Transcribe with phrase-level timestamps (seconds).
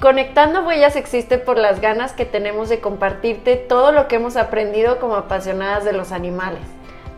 [0.00, 4.98] Conectando Huellas existe por las ganas que tenemos de compartirte todo lo que hemos aprendido
[4.98, 6.62] como apasionadas de los animales.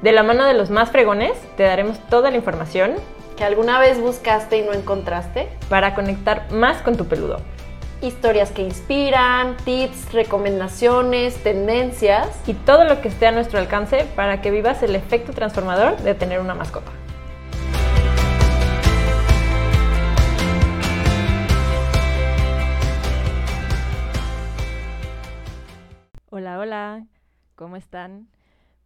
[0.03, 2.95] De la mano de los más fregones, te daremos toda la información
[3.37, 7.41] que alguna vez buscaste y no encontraste para conectar más con tu peludo.
[8.01, 14.41] Historias que inspiran, tips, recomendaciones, tendencias y todo lo que esté a nuestro alcance para
[14.41, 16.91] que vivas el efecto transformador de tener una mascota.
[26.35, 27.07] Hola, hola,
[27.57, 28.27] ¿cómo están?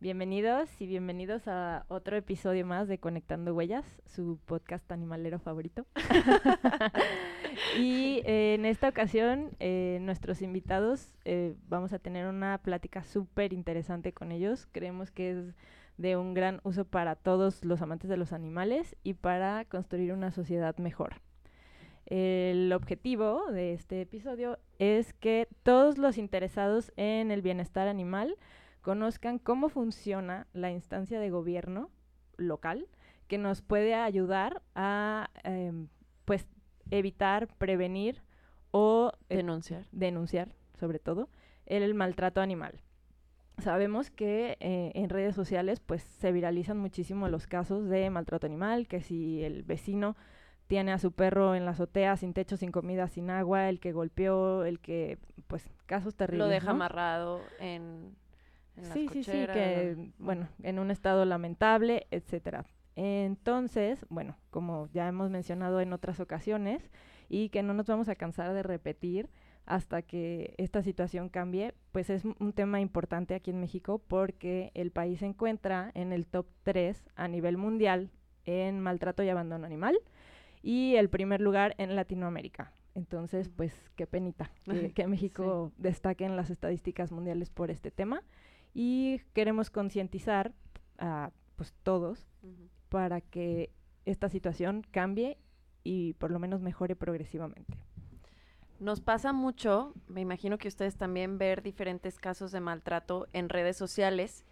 [0.01, 5.87] Bienvenidos y bienvenidos a otro episodio más de Conectando Huellas, su podcast animalero favorito.
[7.79, 13.53] y eh, en esta ocasión, eh, nuestros invitados, eh, vamos a tener una plática súper
[13.53, 14.67] interesante con ellos.
[14.73, 15.55] Creemos que es
[15.99, 20.33] de un gran uso para todos los amantes de los animales y para construir una
[20.33, 21.23] sociedad mejor.
[22.07, 28.37] El objetivo de este episodio es que todos los interesados en el bienestar animal
[28.83, 31.91] conozcan cómo funciona la instancia de gobierno
[32.37, 32.89] local
[33.27, 35.89] que nos puede ayudar a em,
[36.25, 36.47] pues
[36.91, 38.23] evitar, prevenir
[38.71, 39.87] o eh, denunciar.
[39.93, 41.29] denunciar, sobre todo,
[41.67, 42.81] el maltrato animal.
[43.59, 48.87] Sabemos que eh, en redes sociales pues se viralizan muchísimo los casos de maltrato animal,
[48.87, 50.15] que si el vecino
[50.67, 53.93] tiene a su perro en la azotea sin techo, sin comida, sin agua, el que
[53.93, 56.47] golpeó, el que, pues, casos terribles.
[56.47, 58.17] Lo deja amarrado en,
[58.93, 62.67] Sí, sí, sí, que, bueno, en un estado lamentable, etcétera.
[62.95, 66.91] Entonces, bueno, como ya hemos mencionado en otras ocasiones,
[67.29, 69.31] y que no nos vamos a cansar de repetir
[69.65, 74.93] hasta que esta situación cambie, pues es un tema importante aquí en México porque el
[74.93, 78.11] país se encuentra en el top 3 a nivel mundial
[78.45, 79.99] en maltrato y abandono animal
[80.67, 82.73] y el primer lugar en Latinoamérica.
[82.97, 84.51] Entonces, pues qué penita
[84.97, 88.25] que, México destaque en las estadísticas mundiales por este tema.
[88.75, 90.53] Y queremos concientizar
[90.99, 92.27] a pues todos
[92.89, 93.71] para que
[94.07, 95.39] esta situación cambie
[95.85, 97.79] y por lo menos mejore progresivamente.
[98.81, 103.77] Nos pasa mucho, me imagino que ustedes también ver diferentes casos de maltrato en redes
[103.77, 104.45] sociales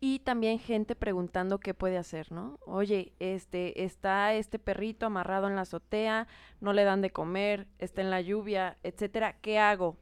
[0.00, 2.58] y también gente preguntando qué puede hacer, ¿no?
[2.66, 6.28] Oye, este, está este perrito amarrado en la azotea,
[6.60, 9.96] no le dan de comer, está en la lluvia, etcétera, ¿qué hago?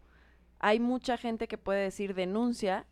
[0.58, 2.86] Hay mucha gente que puede decir denuncia,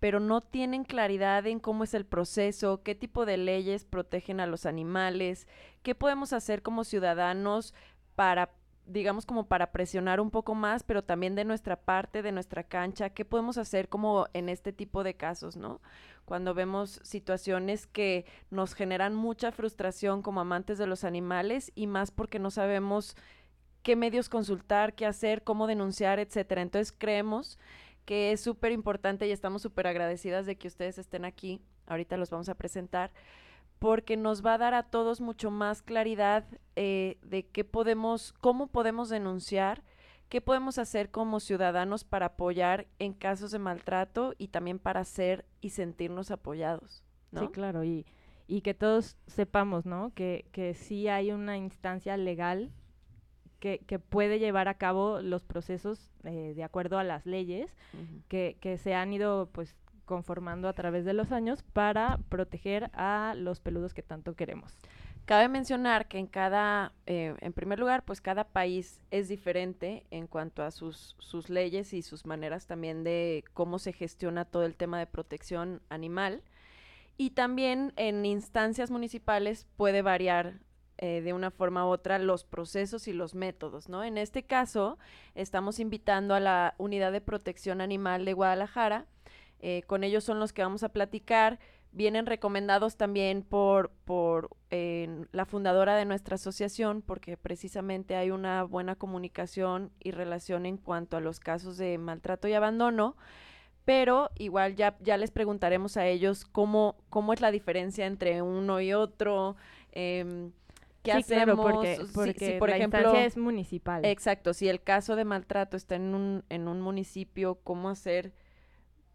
[0.00, 4.46] pero no tienen claridad en cómo es el proceso, qué tipo de leyes protegen a
[4.46, 5.46] los animales,
[5.82, 7.74] qué podemos hacer como ciudadanos
[8.14, 8.50] para
[8.88, 13.10] digamos como para presionar un poco más, pero también de nuestra parte, de nuestra cancha,
[13.10, 15.80] qué podemos hacer como en este tipo de casos, ¿no?
[16.28, 22.10] Cuando vemos situaciones que nos generan mucha frustración como amantes de los animales y más
[22.10, 23.16] porque no sabemos
[23.82, 26.60] qué medios consultar, qué hacer, cómo denunciar, etcétera.
[26.60, 27.58] Entonces creemos
[28.04, 31.62] que es súper importante y estamos súper agradecidas de que ustedes estén aquí.
[31.86, 33.10] Ahorita los vamos a presentar
[33.78, 36.44] porque nos va a dar a todos mucho más claridad
[36.76, 39.82] eh, de qué podemos, cómo podemos denunciar,
[40.28, 45.44] qué podemos hacer como ciudadanos para apoyar en casos de maltrato y también para ser
[45.60, 47.02] y sentirnos apoyados.
[47.30, 47.40] ¿no?
[47.40, 48.06] Sí, claro, y,
[48.46, 50.12] y que todos sepamos, ¿no?
[50.14, 52.70] Que, que sí hay una instancia legal
[53.60, 57.74] que, que puede llevar a cabo los procesos eh, de acuerdo a las leyes
[58.28, 59.74] que, que se han ido pues
[60.04, 64.78] conformando a través de los años para proteger a los peludos que tanto queremos.
[65.28, 70.26] Cabe mencionar que en cada, eh, en primer lugar, pues cada país es diferente en
[70.26, 74.74] cuanto a sus, sus leyes y sus maneras también de cómo se gestiona todo el
[74.74, 76.42] tema de protección animal.
[77.18, 80.60] Y también en instancias municipales puede variar
[80.96, 84.04] eh, de una forma u otra los procesos y los métodos, ¿no?
[84.04, 84.96] En este caso,
[85.34, 89.04] estamos invitando a la Unidad de Protección Animal de Guadalajara,
[89.60, 91.58] eh, con ellos son los que vamos a platicar.
[91.92, 98.94] Vienen recomendados también por, por la fundadora de nuestra asociación, porque precisamente hay una buena
[98.94, 103.16] comunicación y relación en cuanto a los casos de maltrato y abandono
[103.88, 108.82] pero igual ya, ya les preguntaremos a ellos cómo, cómo es la diferencia entre uno
[108.82, 109.56] y otro,
[109.92, 110.50] eh,
[111.02, 111.58] qué hacemos.
[111.58, 114.04] porque, porque por ejemplo, es municipal.
[114.04, 118.34] Exacto, si el caso de maltrato está en un, en un municipio, cómo hacer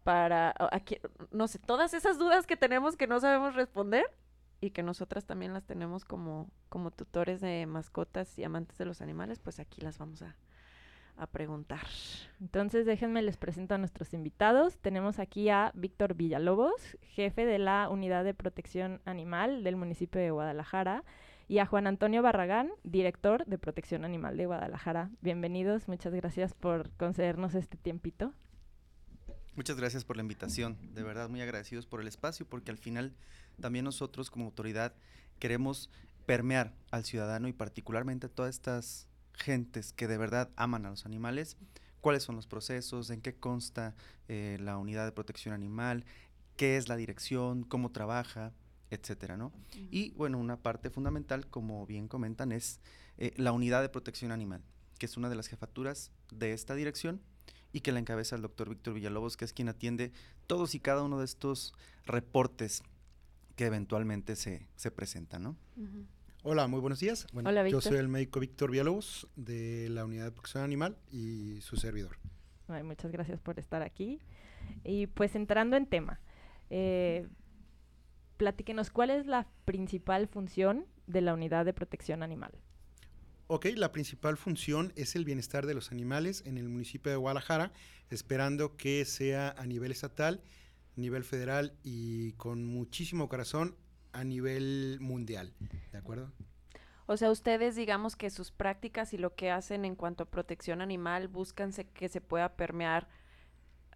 [0.04, 0.98] para, aquí,
[1.32, 4.04] no sé, todas esas dudas que tenemos que no sabemos responder
[4.60, 9.00] y que nosotras también las tenemos como, como tutores de mascotas y amantes de los
[9.00, 10.36] animales, pues aquí las vamos a,
[11.16, 11.86] a preguntar.
[12.40, 14.78] Entonces déjenme les presento a nuestros invitados.
[14.78, 20.30] Tenemos aquí a Víctor Villalobos, jefe de la Unidad de Protección Animal del municipio de
[20.30, 21.02] Guadalajara.
[21.46, 25.10] y a Juan Antonio Barragán, director de Protección Animal de Guadalajara.
[25.20, 28.32] Bienvenidos, muchas gracias por concedernos este tiempito.
[29.56, 33.14] Muchas gracias por la invitación, de verdad muy agradecidos por el espacio, porque al final
[33.60, 34.92] también nosotros como autoridad
[35.38, 35.90] queremos
[36.26, 41.06] permear al ciudadano y particularmente a todas estas gentes que de verdad aman a los
[41.06, 41.56] animales,
[42.00, 43.94] cuáles son los procesos, en qué consta
[44.26, 46.04] eh, la unidad de protección animal,
[46.56, 48.52] qué es la dirección, cómo trabaja,
[48.90, 49.52] etcétera, ¿no?
[49.72, 52.80] Y bueno, una parte fundamental, como bien comentan, es
[53.18, 54.62] eh, la unidad de protección animal,
[54.98, 57.20] que es una de las jefaturas de esta dirección
[57.74, 60.12] y que la encabeza el doctor Víctor Villalobos, que es quien atiende
[60.46, 61.74] todos y cada uno de estos
[62.06, 62.84] reportes
[63.56, 65.56] que eventualmente se, se presentan, ¿no?
[66.44, 67.26] Hola, muy buenos días.
[67.32, 71.60] Bueno, Hola, yo soy el médico Víctor Villalobos de la Unidad de Protección Animal y
[71.62, 72.16] su servidor.
[72.84, 74.20] muchas gracias por estar aquí.
[74.84, 76.20] Y pues entrando en tema,
[76.70, 77.26] eh,
[78.36, 82.52] platíquenos, ¿cuál es la principal función de la Unidad de Protección Animal?
[83.46, 87.72] Ok, la principal función es el bienestar de los animales en el municipio de Guadalajara,
[88.08, 90.40] esperando que sea a nivel estatal,
[90.96, 93.76] nivel federal y con muchísimo corazón
[94.12, 95.52] a nivel mundial,
[95.92, 96.32] ¿de acuerdo?
[97.06, 100.80] O sea, ustedes digamos que sus prácticas y lo que hacen en cuanto a protección
[100.80, 103.08] animal buscan que se pueda permear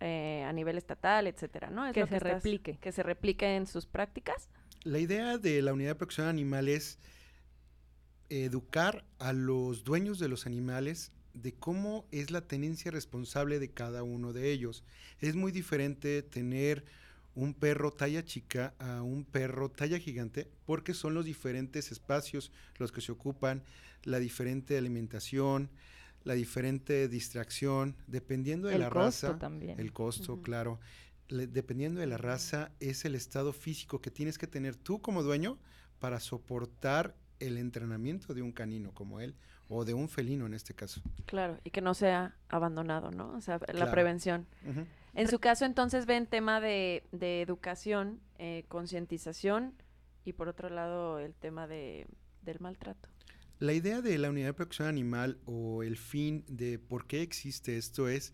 [0.00, 1.87] eh, a nivel estatal, etcétera, ¿no?
[1.87, 2.77] Es que se replique.
[2.77, 4.50] Que se replique en sus prácticas.
[4.83, 6.99] La idea de la unidad de protección animal es
[8.30, 14.02] educar a los dueños de los animales de cómo es la tenencia responsable de cada
[14.02, 14.84] uno de ellos.
[15.20, 16.84] Es muy diferente tener
[17.34, 22.90] un perro talla chica a un perro talla gigante porque son los diferentes espacios los
[22.90, 23.62] que se ocupan,
[24.02, 25.70] la diferente alimentación,
[26.25, 29.38] la diferente distracción, dependiendo de la raza.
[29.38, 29.78] También.
[29.78, 30.80] El costo, claro.
[31.28, 35.58] dependiendo de la raza, es el estado físico que tienes que tener tú como dueño
[36.00, 39.35] para soportar el entrenamiento de un canino como él
[39.69, 41.02] o de un felino en este caso.
[41.26, 43.32] Claro, y que no sea abandonado, ¿no?
[43.35, 44.46] O sea, la prevención.
[45.14, 49.75] En su caso, entonces, ven tema de, educación, eh, concientización
[50.25, 52.06] y por otro lado el tema de,
[52.43, 53.08] del maltrato.
[53.58, 57.76] La idea de la unidad de protección animal o el fin de por qué existe
[57.76, 58.32] esto es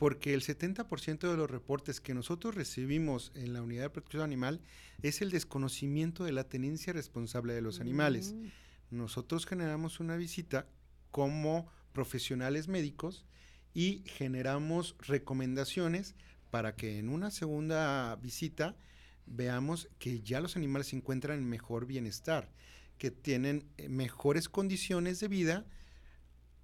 [0.00, 4.62] porque el 70% de los reportes que nosotros recibimos en la unidad de protección animal
[5.02, 8.32] es el desconocimiento de la tenencia responsable de los animales.
[8.32, 8.96] Mm.
[8.96, 10.66] Nosotros generamos una visita
[11.10, 13.26] como profesionales médicos
[13.74, 16.14] y generamos recomendaciones
[16.50, 18.78] para que en una segunda visita
[19.26, 22.50] veamos que ya los animales se encuentran en mejor bienestar,
[22.96, 25.66] que tienen eh, mejores condiciones de vida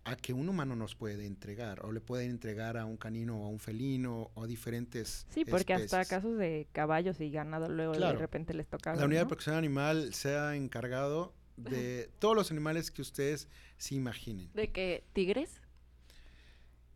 [0.06, 3.46] a que un humano nos puede entregar o le puede entregar a un canino o
[3.46, 7.92] a un felino o a diferentes Sí, porque hasta casos de caballos y ganado luego
[7.92, 8.94] de repente les toca.
[8.94, 13.48] La unidad de protección animal se ha encargado de todos los animales que ustedes
[13.78, 14.48] se imaginen.
[14.54, 15.04] ¿De qué?
[15.12, 15.60] ¿Tigres?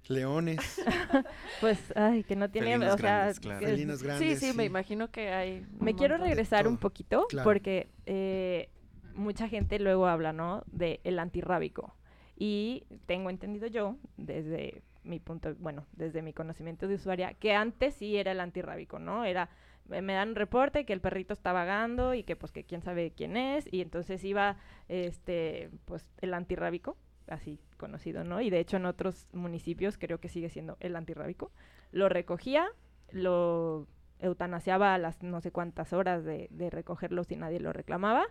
[0.08, 0.82] leones.
[1.60, 5.66] pues, ay, que no tiene, o sea, grandes, Sí, sí, me imagino que hay.
[5.78, 8.70] Me quiero regresar un poquito porque eh,
[9.14, 10.64] mucha gente luego habla, ¿no?
[10.66, 11.94] De el antirrábico.
[12.40, 17.94] Y tengo entendido yo, desde mi punto, bueno, desde mi conocimiento de usuaria, que antes
[17.96, 19.26] sí era el antirrábico, ¿no?
[19.26, 19.50] Era,
[19.84, 23.12] me dan un reporte que el perrito está vagando y que pues que quién sabe
[23.14, 24.56] quién es, y entonces iba,
[24.88, 28.40] este, pues el antirrábico, así conocido, ¿no?
[28.40, 31.52] Y de hecho en otros municipios creo que sigue siendo el antirrábico.
[31.92, 32.66] Lo recogía,
[33.10, 33.86] lo
[34.18, 38.24] eutanasiaba a las no sé cuántas horas de, recogerlo si nadie lo reclamaba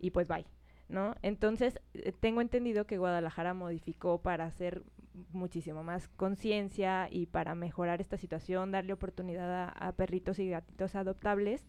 [0.00, 0.46] y pues bye,
[0.92, 1.16] ¿no?
[1.22, 4.84] Entonces eh, tengo entendido que Guadalajara modificó para hacer
[5.32, 11.64] muchísimo más conciencia y para mejorar esta situación, darle oportunidad a perritos y gatitos adoptables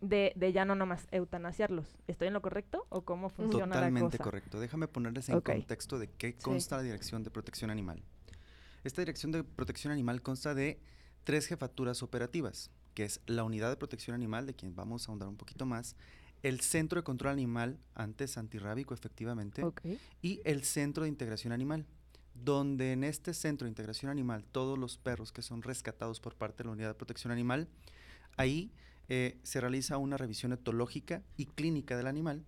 [0.00, 1.98] de, de, ya no nomás eutanasiarlos.
[2.06, 4.24] ¿Estoy en lo correcto o cómo funciona Totalmente la cosa?
[4.24, 4.60] correcto.
[4.60, 8.02] Déjame ponerles en contexto de qué consta la Dirección de Protección Animal.
[8.82, 10.80] Esta Dirección de Protección Animal consta de
[11.24, 15.28] tres jefaturas operativas, que es la Unidad de Protección Animal, de quien vamos a ahondar
[15.28, 15.96] un poquito más,
[16.42, 19.62] el Centro de Control Animal, antes antirrábico efectivamente,
[20.22, 21.86] y el Centro de Integración Animal,
[22.34, 26.62] donde en este Centro de Integración Animal todos los perros que son rescatados por parte
[26.62, 27.68] de la Unidad de Protección Animal,
[28.36, 28.72] ahí
[29.08, 32.44] eh, se realiza una revisión etológica y clínica del animal,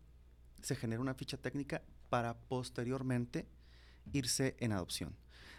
[0.63, 3.47] se genera una ficha técnica para posteriormente
[4.13, 5.17] irse en adopción.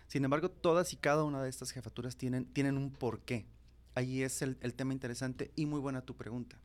[0.08, 3.46] Sin embargo, todas y cada una de estas jefaturas tienen, tienen un porqué.
[3.96, 6.58] Ahí es el, tema interesante y muy buena tu pregunta.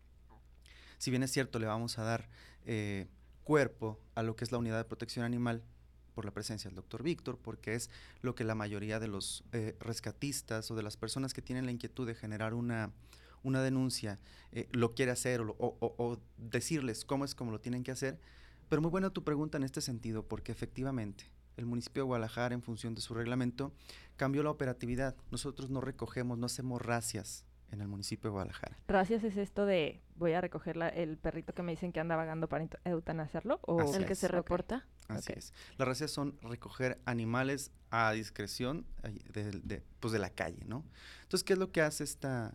[0.99, 2.28] Si bien es cierto, le vamos a dar
[2.67, 3.07] eh,
[3.45, 5.62] cuerpo a lo que es la unidad de protección animal
[6.14, 7.90] por la presencia del doctor Víctor, porque es
[8.21, 11.71] lo que la mayoría de los eh, rescatistas o de las personas que tienen la
[11.71, 12.90] inquietud de generar una,
[13.45, 14.19] una denuncia,
[14.50, 18.19] eh, lo quiere hacer o, decirles cómo es como lo tienen que hacer,
[18.69, 22.62] Pero muy buena tu pregunta en este sentido, porque efectivamente el municipio de Guadalajara, en
[22.62, 23.73] función de su reglamento,
[24.17, 25.17] cambió la operatividad.
[25.31, 28.77] Nosotros no recogemos, no hacemos racias en el municipio de Guadalajara.
[28.89, 32.49] ¿Racias es esto de voy a recoger el perrito que me dicen que anda vagando
[32.49, 33.61] para eutanasiarlo?
[33.63, 34.87] ¿O el que se reporta?
[35.09, 35.53] Así es.
[35.77, 38.87] Las racias son recoger animales a discreción
[39.33, 40.85] de, pues de la calle, ¿no?
[41.23, 42.55] Entonces, ¿qué es lo que hace esta,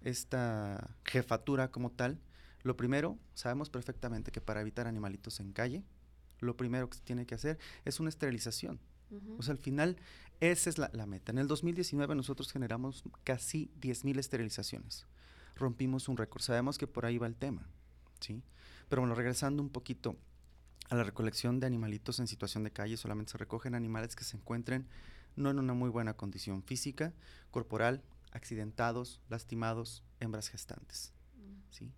[0.00, 2.20] esta jefatura como tal?
[2.62, 5.84] Lo primero, sabemos perfectamente que para evitar animalitos en calle,
[6.40, 8.80] lo primero que se tiene que hacer es una esterilización.
[9.38, 9.96] O sea, al final,
[10.40, 11.32] esa es la, meta.
[11.32, 15.06] En el 2019 nosotros generamos casi 10.000 esterilizaciones.
[15.54, 16.42] Rompimos un récord.
[16.42, 17.66] Sabemos que por ahí va el tema,
[18.20, 18.42] ¿sí?
[18.88, 20.16] Pero bueno, regresando un poquito
[20.88, 24.36] a la recolección de animalitos en situación de calle, solamente se recogen animales que se
[24.36, 24.88] encuentren
[25.36, 27.12] no en una muy buena condición física,
[27.50, 31.12] corporal, accidentados, lastimados, hembras gestantes.
[31.70, 31.92] ¿sí?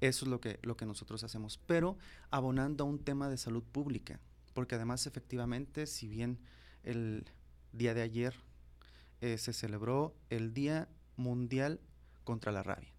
[0.00, 1.96] Eso es lo que, lo que nosotros hacemos, pero
[2.30, 4.18] abonando a un tema de salud pública,
[4.54, 6.38] porque además efectivamente, si bien
[6.82, 7.26] el
[7.72, 8.34] día de ayer
[9.20, 11.80] eh, se celebró el Día Mundial
[12.24, 12.92] contra la Rabia.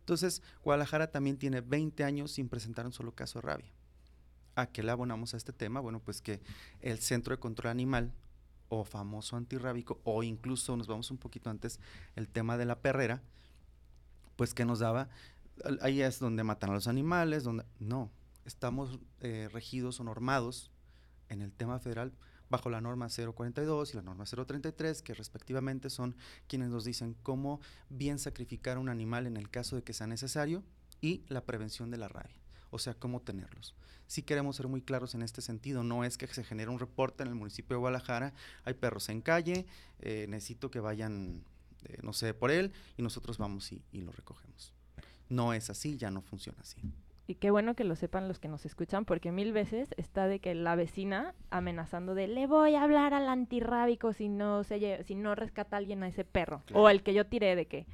[0.00, 3.72] Entonces, Guadalajara también tiene 20 años sin presentar un solo caso de rabia.
[4.54, 5.80] ¿A qué le abonamos a este tema?
[5.80, 6.40] Bueno, pues que
[6.80, 8.12] el Centro de Control Animal
[8.68, 11.80] o famoso antirrábico, o incluso nos vamos un poquito antes,
[12.14, 13.22] el tema de la perrera,
[14.36, 15.08] pues que nos daba
[15.80, 18.10] ahí es donde matan a los animales, donde no,
[18.44, 20.70] estamos eh, regidos o normados
[21.28, 22.12] en el tema federal
[22.50, 27.60] bajo la norma 042 y la norma 033, que respectivamente son quienes nos dicen cómo
[27.88, 30.62] bien sacrificar un animal en el caso de que sea necesario
[31.00, 32.36] y la prevención de la rabia,
[32.70, 33.74] o sea, cómo tenerlos.
[34.06, 37.22] Si queremos ser muy claros en este sentido, no es que se genere un reporte
[37.22, 38.32] en el municipio de Guadalajara,
[38.64, 39.66] hay perros en calle,
[39.98, 41.42] eh, necesito que vayan,
[41.84, 44.72] eh, no sé, por él, y nosotros vamos y, y lo recogemos
[45.28, 46.76] no es así, ya no funciona así.
[47.26, 50.38] Y qué bueno que lo sepan los que nos escuchan, porque mil veces está de
[50.38, 55.14] que la vecina amenazando de le voy a hablar al antirrábico si no se si
[55.16, 56.62] no rescata a alguien a ese perro.
[56.72, 57.86] O el que yo tiré de que.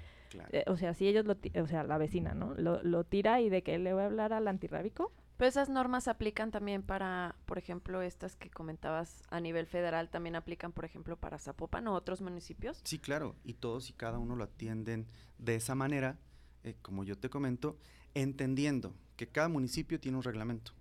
[0.50, 2.54] Eh, o sea, si ellos lo o sea, la vecina, ¿no?
[2.54, 5.12] Lo, lo tira y de que le voy a hablar al antirrábico.
[5.38, 10.36] Pero esas normas aplican también para, por ejemplo, estas que comentabas a nivel federal, también
[10.36, 12.80] aplican, por ejemplo, para Zapopan o otros municipios.
[12.84, 15.08] Sí, claro, y todos y cada uno lo atienden
[15.38, 16.18] de esa manera
[16.64, 17.76] eh, como yo te comento,
[18.14, 18.94] entendiendo
[19.26, 20.72] que cada municipio tiene un reglamento,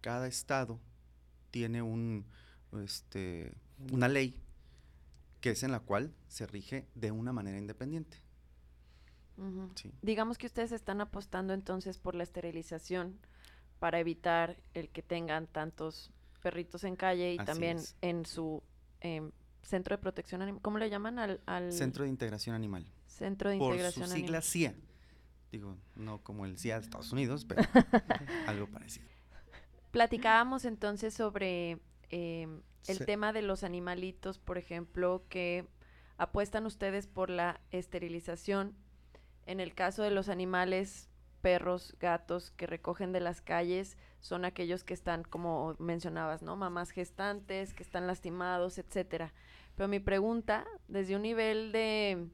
[0.00, 0.78] cada estado
[1.50, 2.26] tiene un,
[2.84, 3.52] este,
[3.90, 4.40] una ley
[5.40, 8.18] que es en la cual se rige de una manera independiente.
[10.00, 13.18] Digamos que ustedes están apostando entonces por la esterilización
[13.80, 18.62] para evitar el que tengan tantos perritos en calle y también en su
[19.00, 20.62] em, centro de protección animal.
[20.62, 22.86] ¿Cómo le llaman al, Centro de Integración Animal.
[23.08, 24.76] Centro de Integración Por su sigla CIA.
[25.50, 27.62] Digo, no como el CIA de Estados Unidos, pero
[28.46, 29.08] algo parecido.
[29.90, 31.78] Platicábamos entonces sobre
[32.10, 35.66] em, el tema de los animalitos, por ejemplo, que
[36.18, 38.74] apuestan ustedes por la esterilización.
[39.46, 41.08] En el caso de los animales,
[41.40, 46.56] perros, gatos que recogen de las calles, son aquellos que están, como mencionabas, ¿no?
[46.56, 49.32] Mamás gestantes, que están lastimados, etcétera.
[49.76, 52.28] Pero mi pregunta, desde un nivel de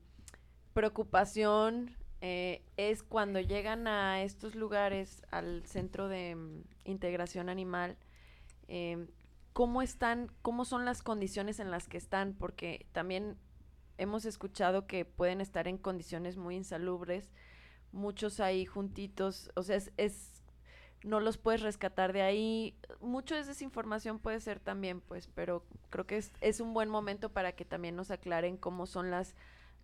[0.73, 1.95] preocupación
[2.27, 7.99] eh, es cuando llegan a estos lugares, al centro de mm, integración animal,
[8.67, 9.09] em,
[9.53, 13.37] cómo están, cómo son las condiciones en las que están, porque también
[13.99, 17.31] hemos escuchado que pueden estar en condiciones muy insalubres,
[17.93, 20.43] muchos ahí juntitos, o sea, es,
[21.03, 22.75] no los puedes rescatar de ahí.
[23.03, 26.89] Mucho de esa información puede ser también, pues, pero creo que es, es un buen
[26.89, 29.37] momento para que también nos aclaren cómo son las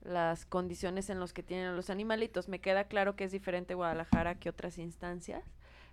[0.03, 2.49] las condiciones en las que tienen los animalitos.
[2.49, 5.45] Me queda claro que es diferente Guadalajara que otras instancias,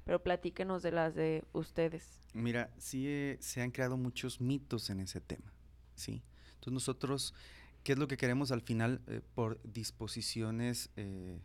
[0.06, 2.20] pero platíquenos de las de ustedes.
[2.34, 5.52] Mira, sí eh, se han creado muchos mitos en ese tema,
[5.96, 6.24] ¿sí?
[6.56, 7.34] Entonces nosotros,
[7.84, 11.40] ¿qué es lo que queremos al final eh, por disposiciones eh,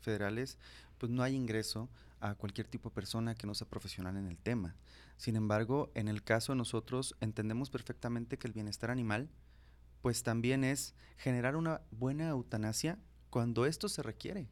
[0.00, 0.58] federales?
[0.98, 1.88] Pues no hay ingreso
[2.20, 4.76] a cualquier tipo de persona que no sea profesional en el tema.
[5.16, 9.28] Sin embargo, en el caso de nosotros entendemos perfectamente que el bienestar animal
[10.04, 12.98] pues también es generar una buena eutanasia
[13.30, 14.50] cuando esto se requiere,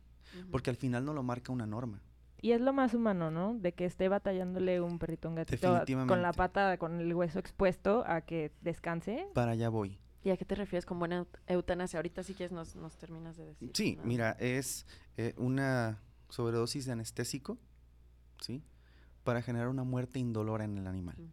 [0.51, 2.01] porque al final no lo marca una norma.
[2.41, 3.53] Y es lo más humano, ¿no?
[3.53, 8.03] De que esté batallándole un perrito, un gatito con la pata, con el hueso expuesto
[8.07, 9.27] a que descanse.
[9.35, 9.99] Para allá voy.
[10.25, 11.99] ¿Y a qué te refieres con buena eutanasia?
[11.99, 13.73] Ahorita sí que nos, nos terminas de decir.
[13.75, 14.87] Sí, mira, es
[15.19, 17.59] eh, una sobredosis de anestésico,
[18.41, 18.65] ¿sí?
[19.23, 21.31] Para generar una muerte indolora en el animal.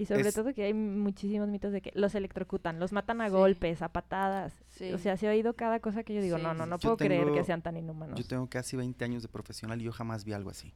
[0.00, 3.82] Y sobre todo que hay muchísimos mitos de que los electrocutan, los matan a golpes,
[3.82, 4.54] a patadas.
[4.94, 7.30] O sea, se ha oído cada cosa que yo digo, no, no, no puedo creer
[7.32, 8.18] que sean tan inhumanos.
[8.18, 10.72] Yo tengo casi 20 años de profesional y yo jamás vi algo así.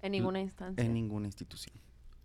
[0.00, 0.84] En ninguna instancia.
[0.84, 1.76] En ninguna institución.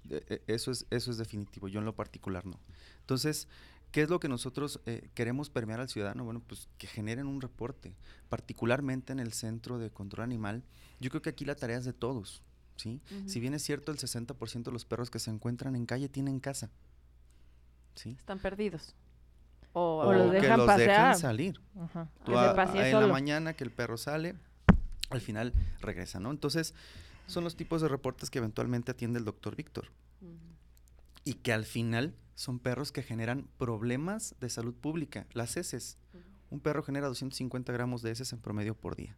[0.09, 2.59] E, e, eso es, eso es definitivo, yo en lo particular no.
[3.01, 3.47] Entonces,
[3.91, 6.25] ¿qué es lo que nosotros eh, queremos permear al ciudadano?
[6.25, 7.93] Bueno, pues que generen un reporte,
[8.27, 10.63] particularmente en el Centro de Control Animal.
[11.00, 12.41] Yo creo que aquí la tarea es de todos,
[12.77, 13.01] ¿sí?
[13.25, 16.39] Si bien es cierto, el 60% de los perros que se encuentran en calle tienen
[16.39, 16.69] casa,
[17.96, 18.15] ¿sí?
[18.19, 18.96] Están perdidos.
[19.74, 21.62] O, los dejan que los dejan salir.
[22.25, 24.36] en la mañana que el perro sale,
[25.10, 26.31] al final regresa, ¿no?
[26.31, 26.74] Entonces,
[27.27, 29.89] son los tipos de reportes que eventualmente atiende el doctor Víctor.
[31.24, 35.27] Y que al final son perros que generan problemas de salud pública.
[35.34, 35.98] Las heces.
[36.50, 39.17] Un perro genera 250 gramos de heces en promedio por día.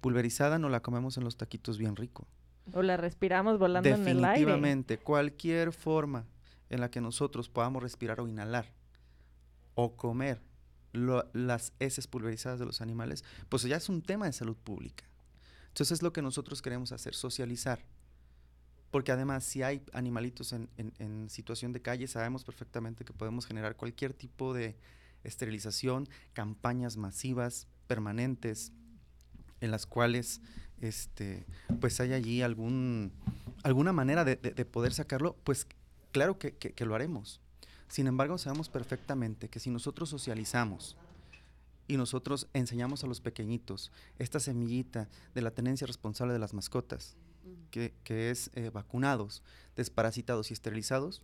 [0.00, 2.26] Pulverizada no la comemos en los taquitos bien rico.
[2.74, 4.40] O la respiramos volando en el aire.
[4.40, 6.26] Definitivamente, cualquier forma
[6.68, 8.72] en la que nosotros podamos respirar o inhalar
[9.74, 10.40] o comer
[10.92, 15.04] las heces pulverizadas de los animales, pues ya es un tema de salud pública.
[15.68, 17.84] Entonces es lo que nosotros queremos hacer, socializar.
[18.90, 23.76] Porque además si hay animalitos en, en, situación de calle, sabemos perfectamente que podemos generar
[23.76, 24.76] cualquier tipo de
[25.22, 28.72] esterilización, campañas masivas, permanentes,
[29.60, 30.40] en las cuales
[30.80, 31.44] este,
[31.80, 33.12] pues hay allí algún,
[33.62, 35.66] alguna manera de, poder sacarlo, pues
[36.12, 37.40] claro que, lo haremos.
[37.88, 40.96] Sin embargo, sabemos perfectamente que si nosotros socializamos
[41.88, 47.16] y nosotros enseñamos a los pequeñitos esta semillita de la tenencia responsable de las mascotas,
[47.70, 47.92] que,
[48.30, 49.42] es eh, vacunados,
[49.76, 51.22] desparasitados y esterilizados,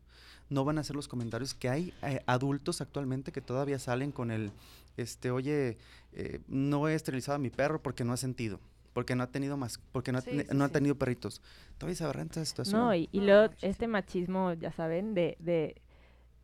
[0.49, 4.31] no van a hacer los comentarios que hay eh, adultos actualmente que todavía salen con
[4.31, 4.53] el,
[4.97, 5.79] este, oye,
[6.13, 8.61] eh, no he esterilizado a mi perro porque no ha sentido
[8.97, 11.43] porque no ha tenido más, porque no, ha, tenido perritos.
[11.77, 12.81] Todavía se agarra esta situación.
[12.81, 15.83] No, y, y luego este machismo, ya saben, de, de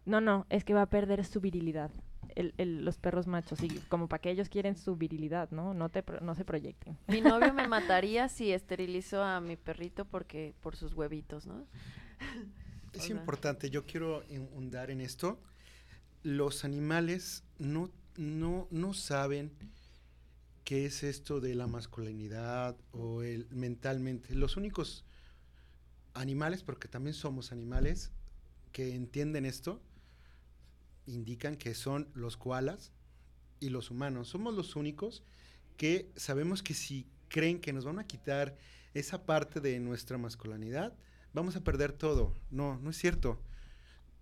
[0.05, 1.91] no, no, es que va a perder su virilidad.
[2.35, 5.73] El, los perros machos, y como para que ellos quieren su virilidad, ¿no?
[5.73, 6.99] No, te, no se proyecten.
[7.09, 11.65] Mi novio me mataría si esterilizo a mi perrito porque por sus huevitos, ¿no?
[12.93, 15.41] Es importante, yo quiero hundar en esto.
[16.23, 17.89] Los animales no,
[18.19, 19.53] no, no saben
[20.73, 24.35] qué es esto de la masculinidad o el mentalmente.
[24.35, 25.05] Los únicos
[26.15, 28.11] animales, porque también somos animales,
[28.73, 29.83] que entienden esto,
[31.05, 32.91] indican que son los koalas
[33.61, 34.29] y los humanos.
[34.29, 35.23] Somos los únicos
[35.77, 38.57] que sabemos que si creen que nos van a quitar
[38.95, 40.97] esa parte de nuestra masculinidad,
[41.35, 42.33] vamos a perder todo.
[42.51, 43.43] No, no es cierto.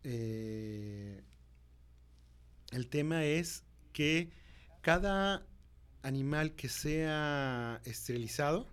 [0.02, 1.22] Eh,
[2.72, 4.32] el tema es que
[4.80, 5.46] cada
[6.02, 8.66] animal que sea esterilizado,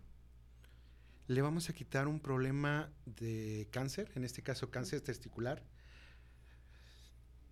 [1.28, 5.64] le vamos a quitar un problema de cáncer, en este caso cáncer testicular,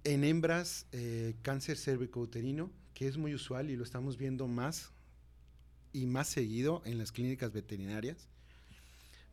[0.05, 4.91] en hembras, eh, cáncer cervicouterino, que es muy usual y lo estamos viendo más
[5.91, 8.29] y más seguido en las clínicas veterinarias.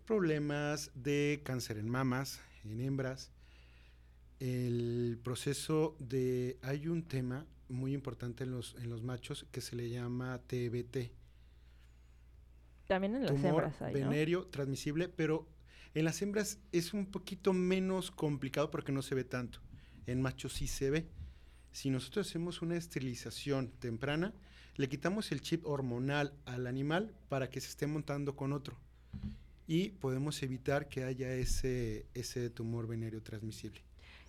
[0.06, 3.30] Problemas de cáncer en mamas, en hembras.
[4.40, 6.58] El proceso de...
[6.62, 11.12] Hay un tema muy importante en los, en los machos que se le llama TBT.
[12.86, 15.46] También en las hembras hay, venerio transmisible, pero
[15.94, 19.60] en las hembras es un poquito menos complicado porque no se ve tanto
[20.06, 21.06] en machos sí se ve.
[21.72, 24.34] Si nosotros hacemos una esterilización temprana,
[24.76, 28.76] le quitamos el chip hormonal al animal para que se esté montando con otro.
[29.66, 33.80] Y podemos evitar que haya ese, ese tumor venéreo transmisible.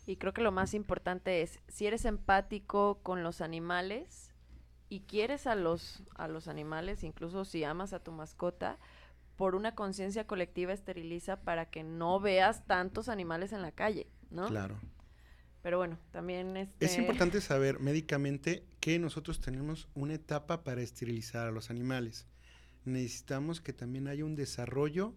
[0.06, 4.32] Y creo que lo más importante es, si eres empático con los animales
[4.90, 8.80] y quieres a los, a los animales, incluso si amas a tu mascota,
[9.38, 14.48] por una conciencia colectiva esteriliza para que no veas tantos animales en la calle, ¿no?
[14.48, 14.80] Claro.
[15.62, 16.70] Pero bueno, también es...
[16.80, 22.28] Es importante saber médicamente que nosotros tenemos una etapa para esterilizar a los animales.
[22.86, 25.16] Necesitamos que también haya un desarrollo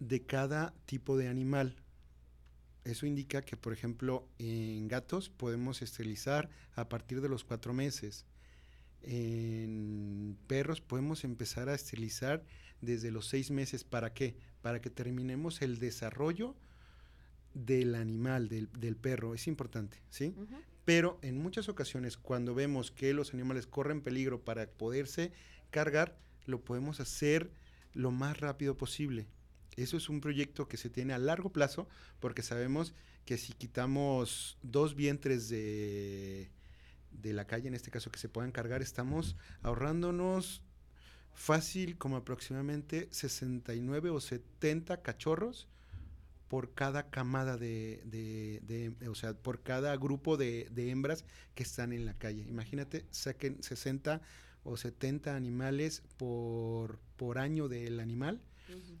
[0.00, 1.76] de cada tipo de animal.
[2.84, 8.24] Eso indica que, por ejemplo, en gatos podemos esterilizar a partir de los cuatro meses.
[9.02, 12.44] En perros podemos empezar a esterilizar
[12.80, 13.84] desde los seis meses.
[13.84, 14.36] ¿Para qué?
[14.62, 16.54] Para que terminemos el desarrollo
[17.54, 20.34] del animal, del, perro, es importante, ¿sí?
[20.84, 25.32] Pero en muchas ocasiones, cuando vemos que los animales corren peligro para poderse
[25.70, 26.16] cargar,
[26.46, 27.50] lo podemos hacer
[27.92, 29.26] lo más rápido posible.
[29.82, 31.88] Eso es un proyecto que se tiene a largo plazo
[32.20, 36.50] porque sabemos que si quitamos dos vientres de,
[37.10, 40.62] de la calle, en este caso que se puedan cargar, estamos ahorrándonos
[41.32, 45.68] fácil como aproximadamente 69 o 70 cachorros
[46.48, 52.04] por cada camada de, de, o sea, por cada grupo de, hembras que están en
[52.04, 52.44] la calle.
[52.48, 54.20] Imagínate, saquen 60
[54.64, 58.40] o 70 animales por, por año del animal.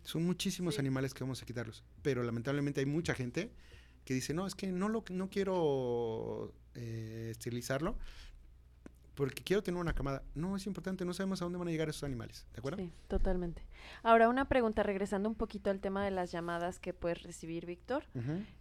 [0.02, 1.84] Son muchísimos animales que vamos a quitarlos.
[2.02, 3.50] Pero lamentablemente hay mucha gente
[4.04, 7.96] que dice, no, es que no, lo, no quiero eh, esterilizarlo
[9.14, 10.22] porque quiero tener una camada.
[10.34, 12.78] No, es importante, no sabemos a dónde van a llegar esos animales, ¿de acuerdo?
[12.78, 13.66] Sí, totalmente.
[14.02, 18.04] Ahora, una pregunta, regresando un poquito al tema de las llamadas que puedes recibir, Víctor.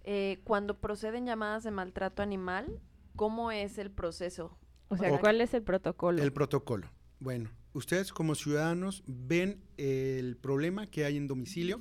[0.04, 2.82] Eh, cuando proceden llamadas de maltrato animal,
[3.16, 4.58] ¿cómo es el proceso?
[4.90, 6.22] O sea, ¿cuál es el protocolo?
[6.22, 6.90] El protocolo.
[7.20, 11.80] Bueno, ustedes como ciudadanos ven el problema que hay en domicilio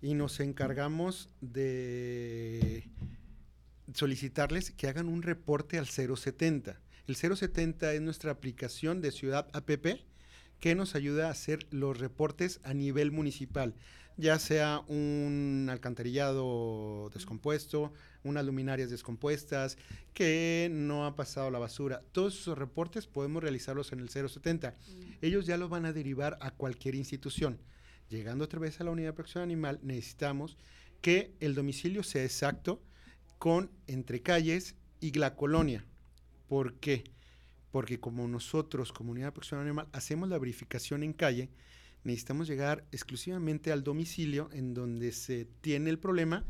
[0.00, 2.88] y nos encargamos de
[3.94, 6.80] solicitarles que hagan un reporte al 070.
[7.06, 10.00] El 070 es nuestra aplicación de Ciudad APP
[10.60, 13.74] que nos ayuda a hacer los reportes a nivel municipal,
[14.16, 17.92] ya sea un alcantarillado descompuesto,
[18.24, 19.78] unas luminarias descompuestas,
[20.14, 22.02] que no ha pasado la basura.
[22.12, 24.70] Todos esos reportes podemos realizarlos en el 070.
[24.70, 25.02] Mm.
[25.22, 27.58] Ellos ya los van a derivar a cualquier institución.
[28.08, 30.58] Llegando otra vez a la unidad de protección animal, necesitamos
[31.00, 32.82] que el domicilio sea exacto
[33.38, 35.84] con entre calles y la colonia.
[36.46, 37.04] ¿Por qué?
[37.70, 41.48] Porque como nosotros, Comunidad de Protección Animal, hacemos la verificación en calle,
[42.04, 46.44] necesitamos llegar exclusivamente al domicilio en donde se tiene el problema,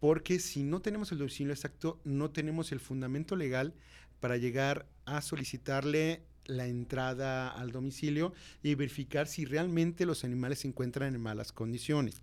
[0.00, 3.74] porque si no tenemos el domicilio exacto, no tenemos el fundamento legal
[4.20, 10.68] para llegar a solicitarle la entrada al domicilio y verificar si realmente los animales se
[10.68, 12.22] encuentran en malas condiciones.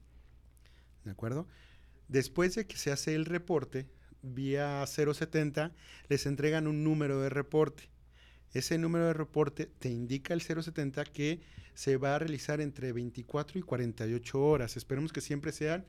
[1.06, 1.48] ¿De acuerdo?
[2.08, 3.88] Después de que se hace el reporte,
[4.22, 5.74] vía 070
[6.10, 7.90] les entregan un número de reporte.
[8.54, 11.42] Ese número de reporte te indica el 070 que
[11.78, 14.78] se va a realizar entre 24 y 48 horas.
[14.78, 15.86] Esperemos que siempre sean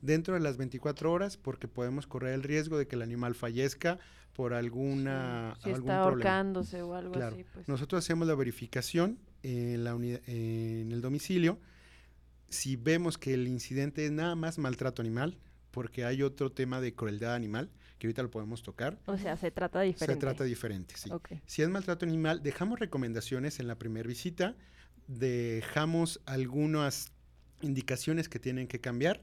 [0.00, 3.98] dentro de las 24 horas porque podemos correr el riesgo de que el animal fallezca
[4.34, 7.44] por alguna si está ahorcándose o algo así.
[7.52, 7.66] Pues.
[7.66, 11.58] Nosotros hacemos la verificación en, la en el domicilio.
[12.48, 15.38] Si vemos que el incidente es nada más maltrato animal,
[15.72, 18.96] porque hay otro tema de crueldad animal que ahorita lo podemos tocar.
[19.06, 20.14] O sea, se trata diferente.
[20.14, 21.10] Se trata diferente, sí.
[21.46, 24.54] Si es maltrato animal, dejamos recomendaciones en la primera visita,
[25.08, 27.12] dejamos algunas
[27.60, 29.22] indicaciones que tienen que cambiar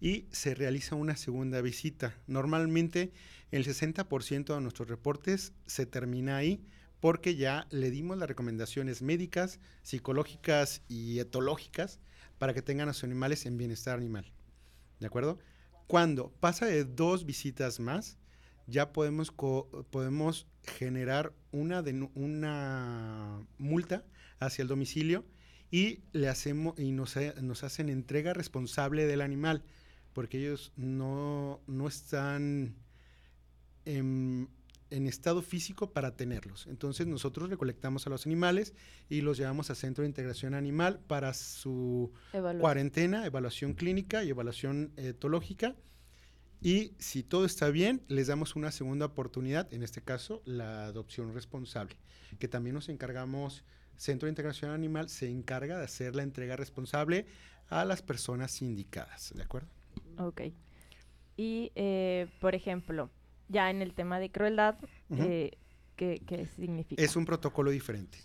[0.00, 2.14] y se realiza una segunda visita.
[2.26, 3.12] Normalmente
[3.50, 6.62] el 60% de nuestros reportes se termina ahí
[7.00, 12.00] porque ya le dimos las recomendaciones médicas, psicológicas y etológicas
[12.38, 14.32] para que tengan a sus animales en bienestar animal.
[15.00, 15.38] ¿De acuerdo?
[15.86, 18.18] Cuando pasa de dos visitas más,
[18.66, 19.32] ya podemos,
[19.90, 21.82] podemos generar una,
[22.14, 24.04] una multa
[24.40, 25.24] hacia el domicilio
[25.70, 29.62] y le hacemos y nos, nos, hacen entrega responsable del animal
[30.12, 32.74] porque ellos no, no están
[33.84, 34.48] en,
[34.90, 36.66] en, estado físico para tenerlos.
[36.66, 38.74] Entonces nosotros recolectamos a los animales
[39.08, 42.12] y los llevamos a Centro de Integración Animal para su
[42.60, 45.76] cuarentena, evaluación clínica y evaluación etológica.
[46.60, 51.32] Y si todo está bien, les damos una segunda oportunidad, en este caso la adopción
[51.32, 51.96] responsable,
[52.40, 53.64] que también nos encargamos,
[53.98, 57.26] Centro de Integración Animal se encarga de hacer la entrega responsable
[57.68, 59.68] a las personas indicadas, ¿de acuerdo?
[60.18, 60.42] Ok.
[61.36, 63.10] Y, eh, por ejemplo,
[63.48, 64.76] ya en el tema de crueldad,
[65.10, 65.50] eh,
[65.96, 67.02] ¿qué, significa?
[67.02, 68.18] Es un protocolo diferente.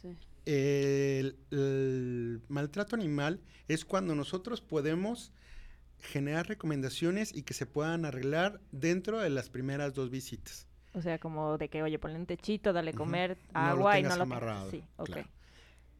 [0.45, 5.33] el, maltrato animal es cuando nosotros podemos
[5.99, 10.67] generar recomendaciones y que se puedan arreglar dentro de las primeras dos visitas.
[10.93, 14.23] O sea, como de que, oye, ponle un techito, dale comer agua y no lo
[14.23, 14.69] amarrado.
[14.69, 14.83] Sí,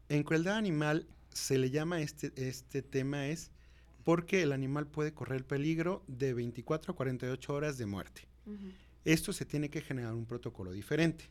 [0.10, 3.52] En crueldad animal se le llama este, este tema es
[4.04, 8.28] porque el animal puede correr peligro de 24 a 48 horas de muerte.
[9.06, 11.30] Esto se tiene que generar un protocolo diferente.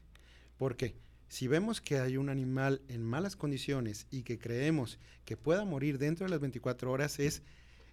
[0.56, 0.94] porque
[1.28, 5.98] Si vemos que hay un animal en malas condiciones y que creemos que pueda morir
[5.98, 7.42] dentro de las 24 horas, es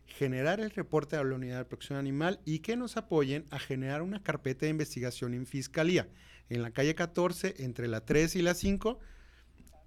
[0.07, 4.01] generar el reporte a la unidad de protección animal y que nos apoyen a generar
[4.01, 6.09] una carpeta de investigación en fiscalía
[6.49, 8.99] en la calle 14 entre la 3 y la 5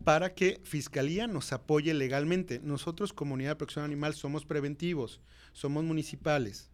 [0.04, 2.60] para que Fiscalía nos apoye legalmente.
[2.62, 5.20] Nosotros, Comunidad de Protección Animal, somos preventivos,
[5.52, 6.70] somos municipales,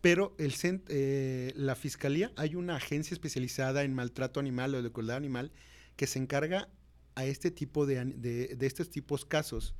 [0.00, 0.54] pero el,
[0.88, 5.52] eh, la Fiscalía, hay una agencia especializada en maltrato animal o de crueldad animal
[5.96, 6.68] que se encarga
[7.14, 9.74] a este tipo de, de, estos tipos casos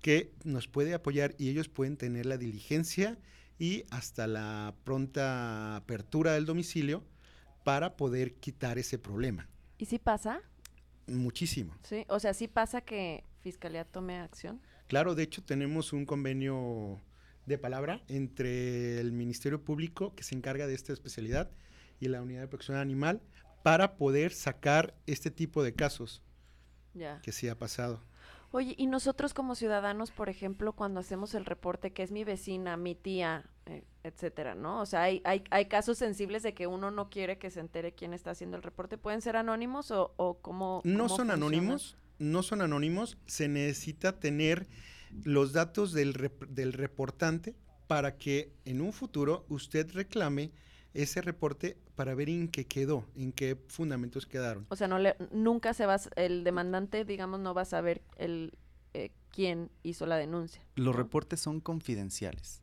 [0.00, 3.18] que nos puede apoyar y ellos pueden tener la diligencia
[3.58, 7.02] y hasta la pronta apertura del domicilio
[7.64, 9.48] para poder quitar ese problema.
[9.78, 10.42] ¿Y si pasa?
[11.06, 11.74] Muchísimo.
[11.82, 14.60] Sí, o sea, sí pasa que Fiscalía tome acción.
[14.86, 17.00] Claro, de hecho tenemos un convenio
[17.46, 21.50] de palabra entre el Ministerio Público que se encarga de esta especialidad
[22.00, 23.20] y la Unidad de Protección Animal
[23.62, 26.22] para poder sacar este tipo de casos
[26.94, 27.20] ya.
[27.22, 28.02] que sí ha pasado.
[28.50, 32.76] Oye, y nosotros como ciudadanos, por ejemplo, cuando hacemos el reporte, que es mi vecina,
[32.76, 33.50] mi tía,
[34.02, 34.80] etcétera, ¿no?
[34.80, 37.94] O sea, hay, hay, hay, casos sensibles de que uno no quiere que se entere
[37.94, 38.98] quién está haciendo el reporte.
[38.98, 40.82] ¿Pueden ser anónimos o, o cómo?
[40.84, 43.16] No son anónimos, no son anónimos.
[43.26, 44.66] Se necesita tener
[45.22, 47.54] los datos del, del reportante
[47.86, 50.52] para que en un futuro usted reclame
[50.94, 54.66] ese reporte para ver en qué quedó, en qué fundamentos quedaron.
[54.68, 58.56] O sea, no le, nunca se va, el demandante, digamos, no va a saber el,
[58.94, 60.62] eh, quién hizo la denuncia.
[60.76, 62.62] Los reportes son confidenciales,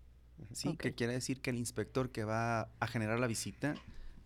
[0.51, 0.75] ¿sí?
[0.77, 3.75] Que quiere decir que el inspector que va a generar la visita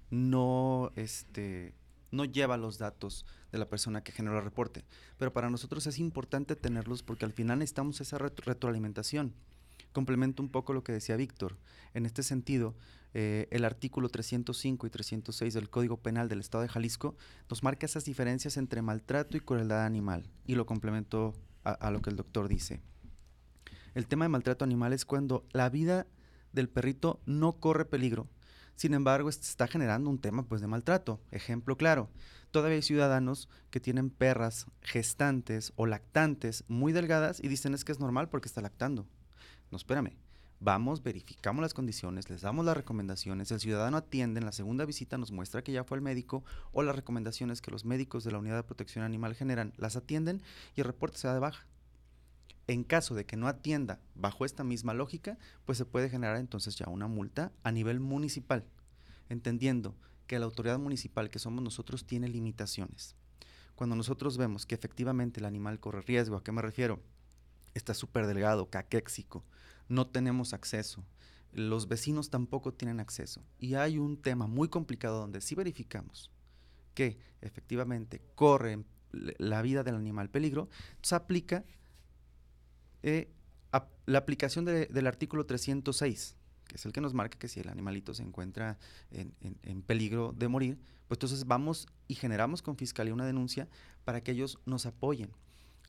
[0.10, 1.74] no, este,
[2.12, 4.86] no lleva los datos de la persona que generó el reporte.
[5.18, 9.34] Pero para nosotros es importante tenerlos porque al final necesitamos esa retroalimentación.
[9.92, 11.58] Complemento un poco lo que decía Víctor.
[11.94, 12.76] En este sentido,
[13.14, 17.16] eh, el artículo 305 y 306 del Código Penal del Estado de Jalisco
[17.50, 20.30] nos marca esas diferencias entre maltrato y crueldad animal.
[20.46, 22.82] Y lo complemento a, lo que el doctor dice.
[23.96, 26.06] El tema de maltrato animal es cuando la vida
[26.52, 28.28] del perrito no corre peligro.
[28.76, 31.22] Sin embargo, está generando un tema pues de maltrato.
[31.32, 32.10] Ejemplo claro,
[32.52, 37.94] todavía hay ciudadanos que tienen perras gestantes o lactantes muy delgadas y dicen es que
[37.94, 39.08] es normal porque está lactando.
[39.72, 40.18] No, espérame.
[40.60, 45.18] Vamos, verificamos las condiciones, les damos las recomendaciones, el ciudadano atiende, en la segunda visita
[45.18, 48.40] nos muestra que ya fue al médico o las recomendaciones que los médicos de la
[48.40, 50.42] Unidad de Protección Animal generan, las atienden
[50.76, 51.66] y el reporte se da de baja.
[52.68, 56.76] En caso de que no atienda bajo esta misma lógica, pues se puede generar entonces
[56.76, 58.66] ya una multa a nivel municipal,
[59.30, 63.16] entendiendo que la autoridad municipal que somos nosotros tiene limitaciones.
[63.76, 67.02] Cuando nosotros vemos que efectivamente el animal corre riesgo, ¿a qué me refiero?
[67.74, 69.44] Está súper delgado, caquéxico,
[69.88, 71.04] no tenemos acceso.
[71.52, 73.42] Los vecinos tampoco tienen acceso.
[73.60, 76.32] Y hay un tema muy complicado donde sí verificamos
[76.94, 80.70] que efectivamente corre la vida del animal peligro,
[81.02, 81.64] se aplica
[83.06, 83.30] eh,
[84.08, 86.36] la aplicación del artículo 306,
[86.68, 88.80] que es el que nos marca que si el animalito se encuentra
[89.12, 93.68] en, peligro de morir, pues entonces vamos y generamos con Fiscalía una denuncia
[94.04, 95.32] para que ellos nos apoyen.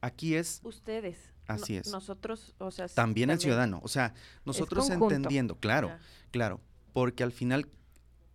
[0.03, 0.61] Aquí es...
[0.63, 1.31] Ustedes.
[1.47, 1.91] Así es.
[1.91, 2.87] Nosotros, o sea...
[2.89, 4.13] También, el ciudadano, o sea,
[4.45, 5.91] nosotros entendiendo, claro,
[6.31, 6.61] claro,
[6.93, 7.67] porque al final,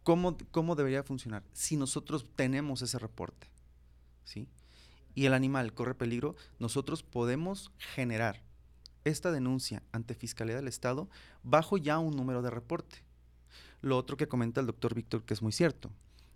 [0.01, 1.43] ¿cómo, ¿cómo debería funcionar?
[1.53, 3.51] Si nosotros tenemos ese reporte,
[4.23, 4.47] ¿sí?
[5.13, 8.41] Y el animal corre peligro, nosotros podemos generar
[9.03, 11.09] esta denuncia ante Fiscalía del Estado
[11.43, 13.03] bajo ya un número de reporte.
[13.81, 15.91] Lo otro que comenta el doctor Víctor, que es muy cierto.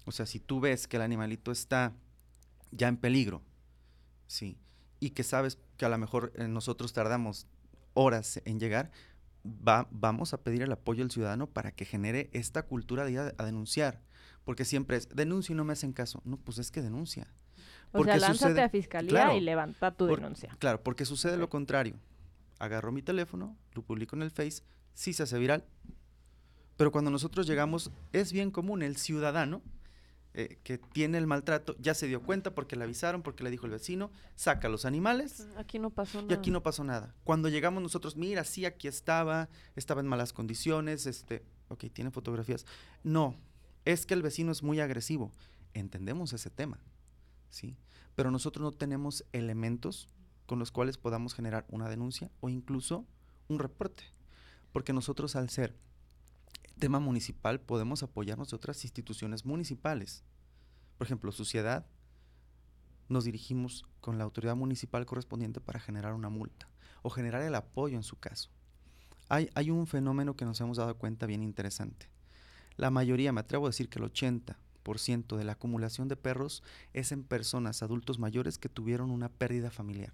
[0.05, 1.93] O sea, si tú ves que el animalito está
[2.71, 3.41] ya en peligro,
[4.27, 4.57] ¿sí?
[4.99, 7.47] y que sabes que a lo mejor eh, nosotros tardamos
[7.93, 8.91] horas en llegar,
[9.45, 13.19] va, vamos a pedir el apoyo del ciudadano para que genere esta cultura de ir
[13.19, 14.01] a, denunciar.
[14.43, 16.21] Porque siempre es, denuncio y no me hacen caso.
[16.25, 17.27] No, pues es que denuncia.
[17.91, 20.55] O sea, lánzate a fiscalía y levanta tu denuncia.
[20.59, 21.95] Claro, porque sucede lo contrario.
[22.59, 24.63] Agarro mi teléfono, lo publico en el Face,
[24.93, 25.65] sí se hace viral.
[26.77, 29.61] Pero cuando nosotros llegamos, es bien común el ciudadano
[30.37, 33.67] eh, que tiene el maltrato ya se dio cuenta porque le avisaron, porque le dijo
[33.67, 35.47] el vecino, saca los animales.
[35.55, 36.33] Aquí no pasó nada.
[36.33, 37.15] Y aquí no pasó nada.
[37.23, 42.65] Cuando llegamos nosotros, mira, sí, aquí estaba, estaba en malas condiciones, este, ok, tiene fotografías.
[43.01, 43.37] No,
[43.85, 45.31] es que el vecino es muy agresivo.
[45.73, 46.79] Entendemos ese tema,
[47.49, 47.77] ¿sí?
[48.15, 50.09] Pero nosotros no tenemos elementos
[50.45, 53.05] con los cuales podamos generar una denuncia o incluso
[53.47, 54.03] un reporte.
[54.71, 55.75] Porque nosotros al ser
[56.79, 60.23] tema municipal podemos apoyarnos de otras instituciones municipales.
[60.97, 61.85] Por ejemplo, Suciedad,
[63.07, 66.69] nos dirigimos con la autoridad municipal correspondiente para generar una multa
[67.01, 68.49] o generar el apoyo en su caso.
[69.29, 72.09] Hay, hay un fenómeno que nos hemos dado cuenta bien interesante.
[72.77, 76.61] La mayoría, me atrevo a decir que el 80% de la acumulación de perros
[76.93, 80.13] es en personas, adultos mayores que tuvieron una pérdida familiar.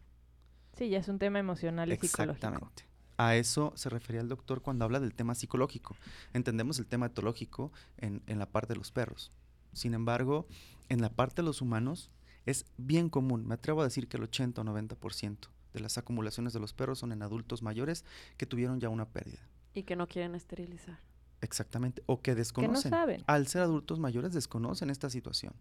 [0.73, 2.33] Sí, ya es un tema emocional y psicológico.
[2.33, 2.91] Exactamente.
[3.17, 5.95] A eso se refería el doctor cuando habla del tema psicológico.
[6.33, 9.31] Entendemos el tema etológico en, la parte de los perros.
[9.73, 10.47] Sin embargo,
[10.89, 12.09] en la parte de los humanos
[12.45, 15.37] es bien común, me atrevo a decir que el 80 o 90%
[15.73, 18.05] de las acumulaciones de los perros son en adultos mayores
[18.37, 19.47] que tuvieron ya una pérdida.
[19.73, 20.99] Y que no quieren esterilizar.
[21.41, 22.83] Exactamente, o que desconocen.
[22.83, 23.23] Que no saben.
[23.25, 25.53] Al ser adultos mayores desconocen esta situación.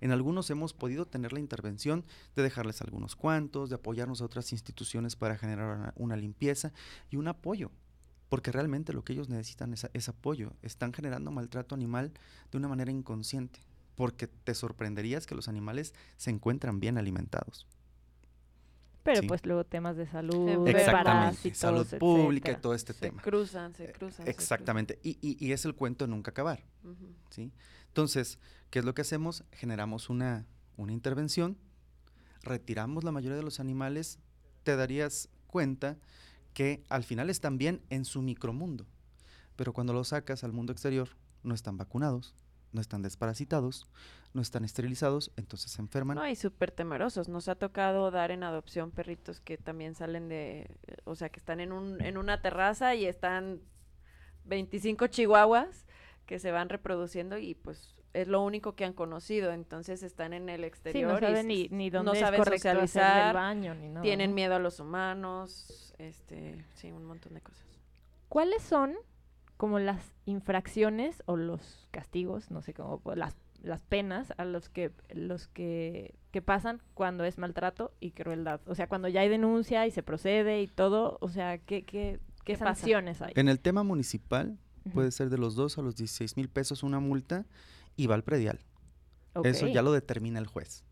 [0.00, 2.04] En algunos hemos podido tener la intervención
[2.36, 6.72] de dejarles algunos cuantos, de apoyarnos a otras instituciones para generar una, limpieza
[7.10, 7.70] y un apoyo,
[8.28, 10.52] porque realmente lo que ellos necesitan es, es apoyo.
[10.60, 12.12] Están generando maltrato animal
[12.50, 13.60] de una manera inconsciente,
[13.94, 17.66] porque te sorprenderías que los animales se encuentran bien alimentados.
[19.02, 23.20] Pero pues luego temas de salud, Exactamente, salud pública y todo este tema.
[23.20, 24.28] Se cruzan, se cruzan.
[24.28, 26.62] Exactamente, Y, y, y, es el cuento nunca acabar.
[27.30, 27.52] ¿sí?
[27.88, 28.38] Entonces,
[28.70, 29.44] ¿qué es lo que hacemos?
[29.52, 31.58] Generamos una, una intervención,
[32.42, 34.20] retiramos la mayoría de los animales
[34.62, 35.98] te darías cuenta
[36.54, 38.86] que al final están bien en su micromundo,
[39.56, 41.10] pero cuando los sacas al mundo exterior
[41.42, 42.34] no están vacunados,
[42.72, 43.86] no están desparasitados,
[44.34, 46.16] no están esterilizados, entonces se enferman.
[46.16, 47.28] No, y súper temerosos.
[47.28, 50.70] Nos ha tocado dar en adopción perritos que también salen de,
[51.04, 53.60] o sea, que están en, un, en una terraza y están
[54.44, 55.86] 25 chihuahuas
[56.26, 60.48] que se van reproduciendo y pues es lo único que han conocido, entonces están en
[60.48, 61.14] el exterior.
[61.14, 64.02] no saben ni, ni dónde no saben socializar, el baño, ni nada.
[64.02, 67.64] Tienen miedo a los humanos, este, sí, un montón de cosas.
[68.28, 68.96] ¿Cuáles son
[69.56, 74.92] como las infracciones o los castigos, no sé cómo, las, las penas a los que
[75.14, 78.60] los que, que pasan cuando es maltrato y crueldad?
[78.66, 82.20] O sea, cuando ya hay denuncia y se procede y todo, o sea, ¿qué, qué,
[82.44, 83.32] qué, sanciones hay?
[83.36, 84.58] En el tema municipal
[84.92, 87.46] puede ser de los 2 a los 16 mil pesos una multa
[87.96, 88.60] y va al predial.
[89.44, 90.84] Eso ya lo determina el juez.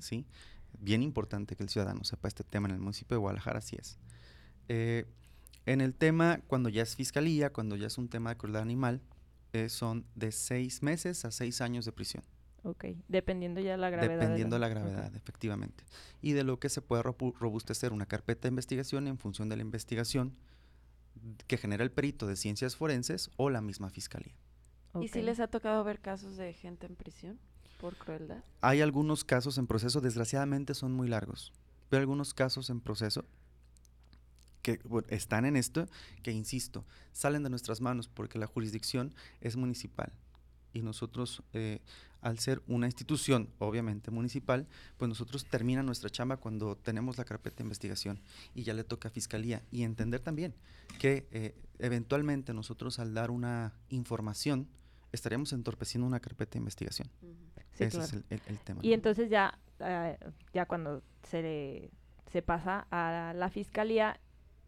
[0.00, 0.26] ¿Sí?
[0.78, 3.98] Bien importante que el ciudadano sepa este tema en el municipio de Guadalajara, así es.
[4.68, 5.06] Eh,
[5.64, 9.00] en el tema, cuando ya es fiscalía, cuando ya es un tema de crueldad animal,
[9.56, 12.22] eh, son de seis meses a seis años de prisión.
[12.62, 14.18] Ok, dependiendo ya de la gravedad.
[14.18, 15.84] Dependiendo de la, gravedad, efectivamente.
[16.20, 19.62] Y de lo que se puede robustecer una carpeta de investigación en función de la
[19.62, 20.36] investigación
[21.46, 24.34] que genera el perito de ciencias forenses o la misma fiscalía.
[25.00, 27.38] ¿Y si les ha tocado ver casos de gente en prisión
[27.78, 28.42] por crueldad?
[28.62, 31.52] Hay algunos casos en proceso, desgraciadamente son muy largos,
[31.88, 33.24] pero algunos casos en proceso
[34.66, 35.86] que están en esto,
[36.24, 40.12] que insisto, salen de nuestras manos porque la jurisdicción es municipal
[40.72, 41.78] y nosotros, eh,
[42.20, 47.58] al ser una institución, obviamente municipal, pues nosotros termina nuestra chamba cuando tenemos la carpeta
[47.58, 48.20] de investigación
[48.56, 50.52] y ya le toca a fiscalía y entender también
[50.98, 54.66] que eh, eventualmente nosotros al dar una información,
[55.12, 57.08] estaríamos entorpeciendo una carpeta de investigación.
[57.78, 58.80] Ese es el, tema.
[58.82, 60.18] Y entonces ya, eh,
[60.52, 61.90] ya cuando se,
[62.32, 64.18] se pasa a la fiscalía,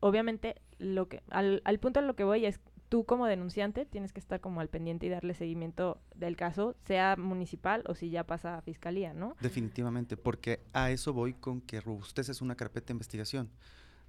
[0.00, 4.12] obviamente lo que al, al punto en lo que voy es tú como denunciante tienes
[4.12, 8.24] que estar como al pendiente y darle seguimiento del caso, sea municipal o si ya
[8.24, 9.36] pasa a fiscalía, ¿no?
[9.40, 11.82] Definitivamente, porque a eso voy con que
[12.16, 13.50] es una carpeta de investigación.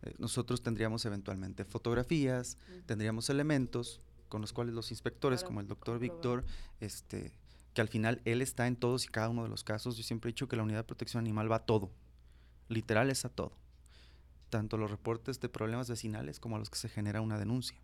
[0.02, 6.00] Eh, nosotros tendríamos eventualmente fotografías, tendríamos elementos, con los cuales los inspectores, como el doctor
[6.00, 6.46] Víctor,
[6.80, 7.34] este,
[7.74, 9.98] que al final él está en todos y cada uno de los casos.
[9.98, 11.92] Yo siempre he dicho que la unidad de protección animal va a todo,
[12.70, 13.52] literal es a todo,
[14.50, 17.80] tanto los reportes de problemas vecinales como a los que se genera una denuncia.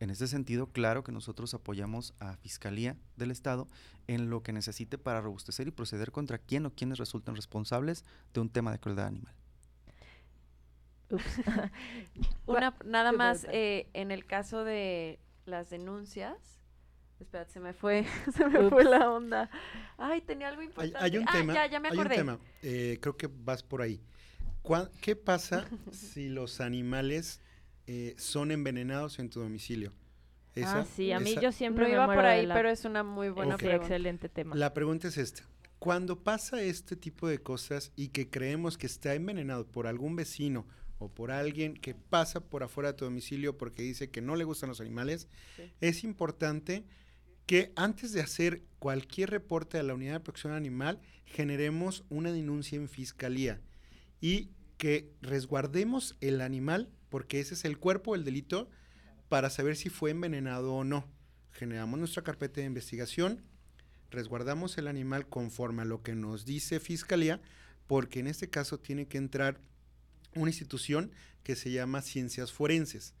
[0.00, 3.68] En ese sentido, claro que nosotros apoyamos a Fiscalía del Estado
[4.08, 8.04] en lo que necesite para robustecer y proceder contra quien o quienes resulten responsables
[8.34, 9.34] de un tema de crueldad animal.
[12.46, 16.36] Una, nada más, eh, en el caso de las denuncias.
[17.20, 18.04] Espera, se me fue,
[18.34, 19.50] se me fue la onda.
[19.96, 20.98] Ay, tenía algo importante.
[20.98, 21.54] Hay, un ah, tema.
[21.54, 22.14] Ya, ya me acordé.
[22.14, 22.38] Hay un tema.
[22.62, 24.02] Eh, creo que vas por ahí.
[25.00, 27.40] ¿Qué pasa si los animales
[27.86, 29.92] eh, son envenenados en tu domicilio?
[30.64, 33.84] ah, sí, a mí yo siempre iba por ahí, pero es una muy buena pregunta.
[33.84, 34.54] excelente tema.
[34.54, 35.48] La pregunta es esta.
[35.78, 40.66] Cuando pasa este tipo de cosas y que creemos que está envenenado por algún vecino
[40.98, 44.44] o por alguien que pasa por afuera de tu domicilio porque dice que no le
[44.44, 45.26] gustan los animales,
[45.80, 46.84] es importante
[47.46, 52.76] que antes de hacer cualquier reporte a la unidad de protección animal, generemos una denuncia
[52.76, 53.60] en fiscalía
[54.22, 58.70] y que resguardemos el animal, porque ese es el cuerpo del delito,
[59.28, 61.04] para saber si fue envenenado o no.
[61.50, 63.42] Generamos nuestra carpeta de investigación,
[64.10, 67.42] resguardamos el animal conforme a lo que nos dice fiscalía,
[67.86, 69.60] porque en este caso tiene que entrar
[70.34, 71.10] una institución
[71.42, 73.14] que se llama Ciencias Forenses,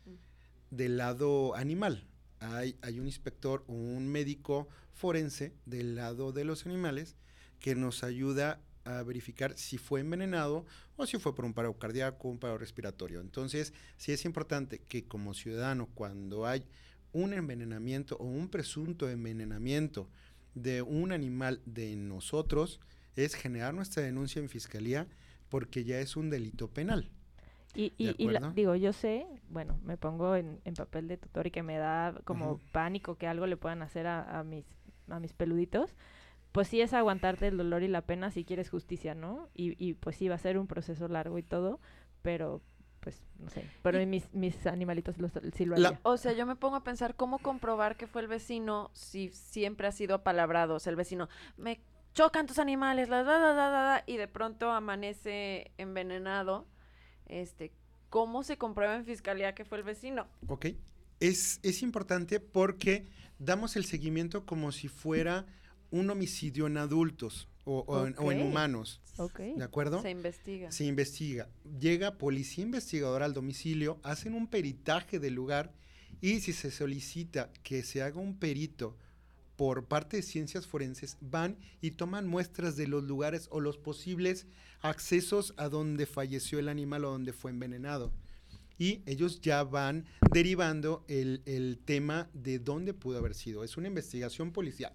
[0.70, 2.06] del lado animal.
[2.38, 7.16] Hay, hay un inspector o un médico forense del lado de los animales
[7.58, 10.66] que nos ayuda a verificar si fue envenenado
[10.96, 13.20] o si fue por un paro cardíaco, un paro respiratorio.
[13.20, 16.66] Entonces, sí es importante que como ciudadano, cuando hay
[17.12, 20.08] un envenenamiento o un presunto envenenamiento
[20.54, 22.80] de un animal de nosotros,
[23.16, 25.06] es generar nuestra denuncia en fiscalía
[25.48, 27.10] porque ya es un delito penal.
[27.74, 28.14] Y, y,
[28.54, 32.58] digo, yo sé, bueno, me pongo en, papel de tutor y que me da como
[32.70, 34.66] pánico que algo le puedan hacer a, mis,
[35.08, 35.94] a mis peluditos,
[36.52, 39.48] pues sí es aguantarte el dolor y la pena si quieres justicia, ¿no?
[39.54, 41.80] Y, y pues sí va a ser un proceso largo y todo,
[42.20, 42.62] pero
[43.00, 45.98] pues no sé, pero mis, mis animalitos los, sí lo haría.
[46.04, 49.88] O sea, yo me pongo a pensar cómo comprobar que fue el vecino si siempre
[49.88, 51.80] ha sido apalabrado, o sea, el vecino, me
[52.14, 56.68] chocan tus animales, la, da, da, da, y de pronto amanece envenenado,
[57.26, 57.72] este,
[58.08, 60.28] ¿cómo se comprueba en fiscalía que fue el vecino?
[60.46, 60.66] Ok,
[61.18, 65.46] es, es importante porque damos el seguimiento como si fuera
[65.92, 67.48] un homicidio en adultos.
[67.64, 69.00] o, en, humanos.
[69.56, 70.02] ¿De acuerdo?
[70.02, 70.72] Se investiga.
[70.72, 71.48] Se investiga.
[71.78, 75.72] Llega policía investigadora al domicilio, hacen un peritaje del lugar
[76.20, 78.96] y si se solicita que se haga un perito
[79.56, 84.46] por parte de ciencias forenses, van y toman muestras de los lugares o los posibles
[84.80, 88.12] accesos a donde falleció el animal o donde fue envenenado.
[88.78, 93.62] Y ellos ya van derivando el, el tema de dónde pudo haber sido.
[93.62, 94.94] Es una investigación policial.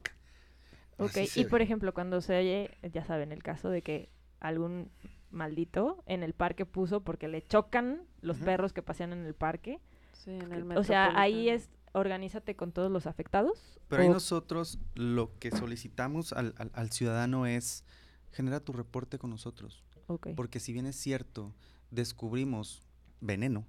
[0.98, 4.90] Ok, y por ejemplo, cuando se oye, ya saben, el caso de que algún
[5.30, 9.80] maldito en el parque puso porque le chocan los perros que pasean en el parque.
[10.14, 13.80] Sí, en el O sea, ahí es organízate con todos los afectados.
[13.88, 17.84] Pero ahí nosotros lo que solicitamos al, al, ciudadano es
[18.32, 19.84] genera tu reporte con nosotros.
[20.08, 20.34] Okay.
[20.34, 21.54] Porque si bien es cierto,
[21.92, 22.84] descubrimos
[23.22, 23.66] veneno,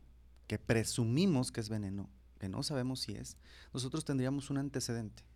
[0.47, 2.09] que presumimos que es veneno,
[2.39, 3.37] que no sabemos si es,
[3.73, 5.28] nosotros tendríamos un antecedente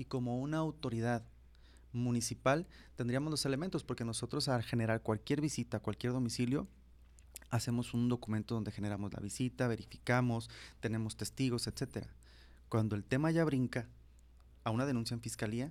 [0.00, 1.26] y como una autoridad
[1.92, 6.66] municipal tendríamos los elementos, porque nosotros al generar cualquier visita a cualquier domicilio,
[7.50, 10.48] hacemos un documento donde generamos la visita, verificamos,
[10.80, 12.08] tenemos testigos, etcétera.
[12.70, 13.88] Cuando el tema ya brinca
[14.64, 15.70] a una denuncia en fiscalía,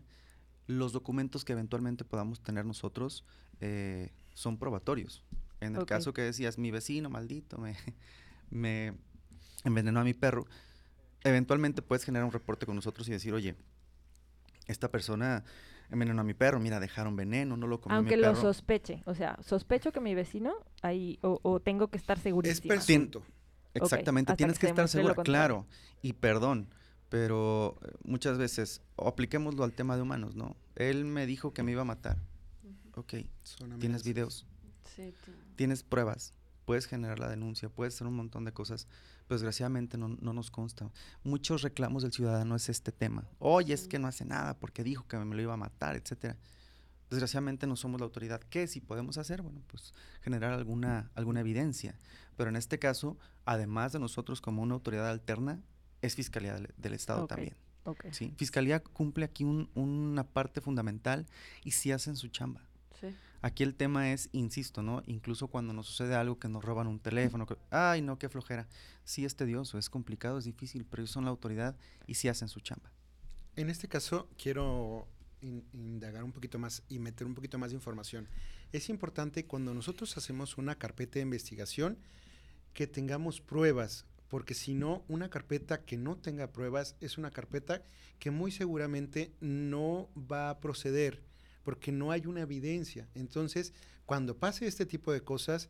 [0.68, 3.26] los documentos que eventualmente podamos tener nosotros
[3.62, 5.24] eh, son probatorios.
[5.60, 7.76] En el caso que decías, mi vecino maldito me,
[8.52, 8.94] me
[9.64, 10.46] envenenó a mi perro,
[11.24, 13.56] eventualmente puedes generar un reporte con nosotros y decir, oye,
[14.72, 15.44] esta persona
[15.90, 18.36] envenenó a mi perro, mira, dejaron veneno, no lo comió Aunque mi perro.
[18.36, 22.74] lo sospeche, o sea, sospecho que mi vecino ahí, o, tengo que estar segurísimo.
[22.74, 23.24] Es presunto.
[23.74, 25.68] Exactamente, tienes que, estar seguro, claro,
[26.02, 26.70] y perdón,
[27.10, 30.56] pero eh, muchas veces, apliquémoslo al tema de humanos, ¿no?
[30.76, 32.18] Él me dijo que me iba a matar.
[32.96, 33.14] Ok,
[33.80, 34.46] tienes videos,
[34.96, 35.14] sí,
[35.56, 36.34] tienes pruebas,
[36.70, 38.88] puedes generar la denuncia, puedes hacer un montón de cosas,
[39.28, 40.92] pues desgraciadamente no, nos consta.
[41.24, 43.28] Muchos reclamos del ciudadano es este tema.
[43.40, 46.38] Oye, es que no hace nada porque dijo que me lo iba a matar, etcétera.
[47.10, 48.40] Desgraciadamente no somos la autoridad.
[48.52, 49.42] ¿Qué si podemos hacer?
[49.42, 51.98] Bueno, pues generar alguna, alguna evidencia.
[52.38, 55.64] Pero en este caso, además de nosotros como una autoridad alterna,
[56.04, 57.56] es Fiscalía del, Estado también.
[58.12, 58.36] ¿sí?
[58.38, 61.26] Fiscalía cumple aquí una parte fundamental
[61.64, 62.69] y sí hacen su chamba.
[63.00, 63.16] Sí.
[63.42, 65.02] Aquí el tema es, insisto, ¿no?
[65.06, 68.68] Incluso cuando nos sucede algo que nos roban un teléfono, que, ay, no, qué flojera.
[69.06, 72.50] Sí es tedioso, es complicado, es difícil, pero ellos son la autoridad y sí hacen
[72.50, 72.92] su chamba.
[73.56, 75.08] En este caso, quiero
[75.42, 78.28] indagar un poquito más y meter un poquito más de información.
[78.74, 81.98] Es importante cuando nosotros hacemos una carpeta de investigación
[82.74, 87.84] que tengamos pruebas, porque si no, una carpeta que no tenga pruebas es una carpeta
[88.20, 91.24] que muy seguramente no va a proceder
[91.70, 93.08] porque no hay una evidencia.
[93.14, 93.74] Entonces,
[94.08, 95.70] cuando pase este tipo de cosas,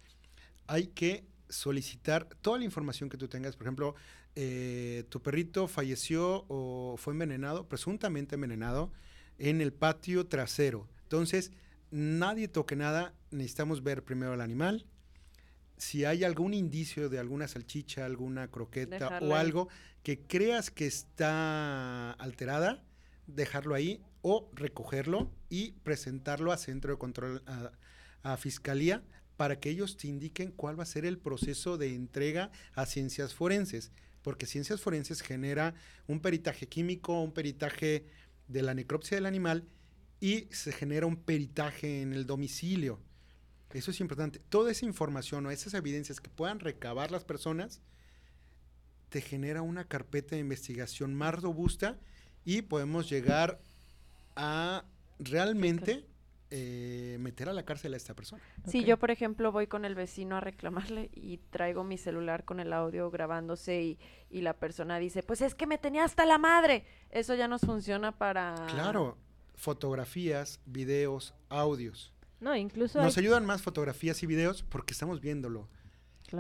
[0.65, 3.57] hay que solicitar toda la información que tú tengas.
[3.57, 3.95] Por ejemplo,
[4.33, 8.93] eh, tu perrito falleció o fue envenenado, presuntamente envenenado,
[9.39, 10.87] en el patio trasero.
[11.03, 11.51] Entonces,
[11.91, 14.85] nadie toque nada, necesitamos ver primero al animal.
[15.75, 19.67] Si hay algún indicio de alguna salchicha, alguna croqueta o algo
[20.01, 22.85] que creas que está alterada,
[23.27, 27.43] dejarlo ahí o recogerlo y presentarlo a centro de control,
[28.23, 29.03] a, fiscalía,
[29.37, 33.33] para que ellos te indiquen cuál va a ser el proceso de entrega a ciencias
[33.33, 33.91] forenses,
[34.21, 35.73] porque ciencias forenses genera
[36.07, 38.05] un peritaje químico, un peritaje
[38.47, 39.65] de la necropsia del animal
[40.19, 42.99] y se genera un peritaje en el domicilio.
[43.71, 44.39] Eso es importante.
[44.49, 47.81] Toda esa información o esas evidencias que puedan recabar las personas
[49.09, 51.99] te genera una carpeta de investigación más robusta
[52.45, 53.61] y podemos llegar
[54.39, 54.85] a
[55.19, 56.05] realmente
[56.49, 58.41] eh, meter a la cárcel a esta persona.
[58.65, 62.59] Si yo, por ejemplo, voy con el vecino a reclamarle y traigo mi celular con
[62.59, 66.37] el audio grabándose y, y la persona dice, pues es que me tenía hasta la
[66.37, 68.55] madre, eso ya nos funciona para...
[68.69, 69.17] Claro,
[69.55, 72.13] fotografías, videos, audios.
[72.39, 73.01] No, incluso...
[73.01, 75.67] Nos ayudan más fotografías y videos porque estamos viéndolo.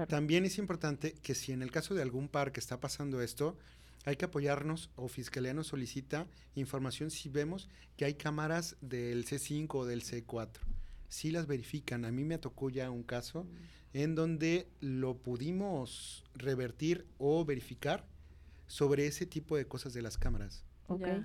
[0.07, 3.57] También es importante que si en el caso de algún par que está pasando esto,
[4.05, 9.67] hay que apoyarnos o Fiscalía nos solicita información si vemos que hay cámaras del C5
[9.73, 10.59] o del C4.
[11.09, 12.05] Si las verifican.
[12.05, 13.45] A mí me tocó ya un caso
[13.93, 18.05] en donde lo pudimos revertir o verificar
[18.67, 20.63] sobre ese tipo de cosas de las cámaras.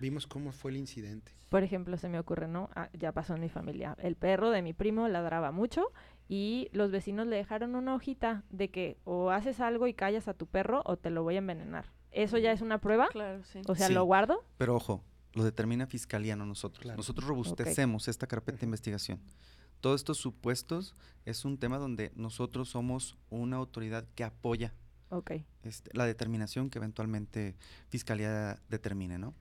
[0.01, 1.33] Vimos cómo fue el incidente.
[1.49, 2.69] Por ejemplo, se me ocurre, ¿no?
[2.75, 3.97] Ah, ya pasó en mi familia.
[3.99, 5.93] El perro de mi primo ladraba mucho
[6.29, 10.35] y los vecinos le dejaron una hojita de que o haces algo y callas a
[10.35, 11.94] tu perro o te lo voy a envenenar.
[12.15, 13.09] ¿Eso ya es una prueba?
[13.09, 13.61] Claro, sí.
[13.67, 14.45] O sea, ¿lo guardo?
[14.57, 16.97] Pero ojo, lo determina Fiscalía, no nosotros.
[16.97, 19.21] Nosotros robustecemos esta carpeta de investigación.
[19.81, 20.95] Todos estos supuestos
[21.25, 24.73] es un tema donde nosotros somos una autoridad que apoya
[25.63, 27.55] este, la determinación que eventualmente
[27.89, 29.35] Fiscalía determine, ¿no?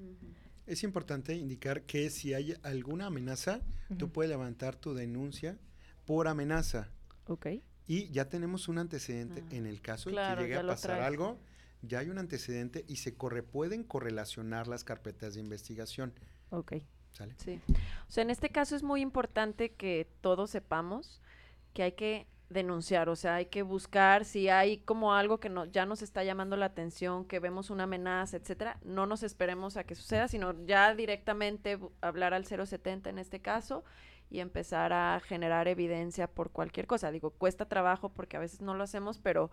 [0.66, 3.62] Es importante indicar que si hay alguna amenaza,
[3.98, 5.58] tú puedes levantar tu denuncia
[6.06, 6.90] por amenaza.
[7.28, 7.48] Ok.
[7.88, 9.44] Y ya tenemos un antecedente.
[9.56, 11.40] En el caso de que llegue a pasar algo,
[11.84, 16.14] ya hay un antecedente y se corre, pueden correlacionar las carpetas de investigación.
[16.50, 16.74] Ok.
[17.12, 17.36] ¿Sale?
[17.38, 17.62] Sí.
[18.08, 21.22] O sea, en este caso es muy importante que todos sepamos
[21.74, 25.66] que hay que denunciar, o sea, hay que buscar si hay como algo que no,
[25.66, 29.84] ya nos está llamando la atención, que vemos una amenaza, etcétera, no nos esperemos a
[29.84, 33.84] que suceda, sino ya directamente hablar al 070 en este caso
[34.30, 37.12] y empezar a generar evidencia por cualquier cosa.
[37.12, 39.52] Digo, cuesta trabajo porque a veces no lo hacemos, pero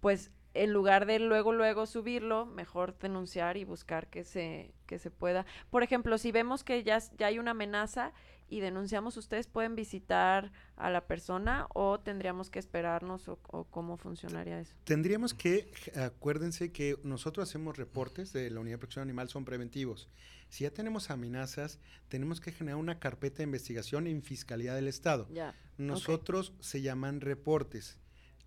[0.00, 5.10] pues en lugar de luego luego subirlo, mejor denunciar y buscar que se que se
[5.10, 5.46] pueda.
[5.70, 8.12] Por ejemplo, si vemos que ya, ya hay una amenaza
[8.52, 13.38] y denunciamos, ustedes pueden visitar a la persona o tendríamos que esperarnos o,
[13.70, 14.74] cómo funcionaría eso.
[14.84, 20.10] Tendríamos que, acuérdense que nosotros hacemos reportes de la Unidad de Protección Animal, son preventivos.
[20.50, 21.78] Si ya tenemos amenazas,
[22.08, 25.26] tenemos que generar una carpeta de investigación en Fiscalía del Estado.
[25.30, 25.54] Ya.
[25.78, 27.98] Nosotros se llaman reportes.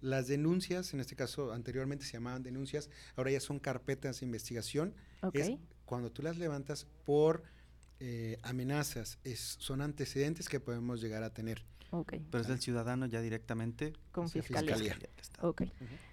[0.05, 4.93] Las denuncias, en este caso anteriormente se llamaban denuncias, ahora ya son carpetas de investigación.
[5.33, 7.41] Es cuando tú las levantas por
[7.99, 11.65] eh, amenazas, es, son antecedentes que podemos llegar a tener.
[12.29, 14.95] Pero es del ciudadano ya directamente con fiscalía.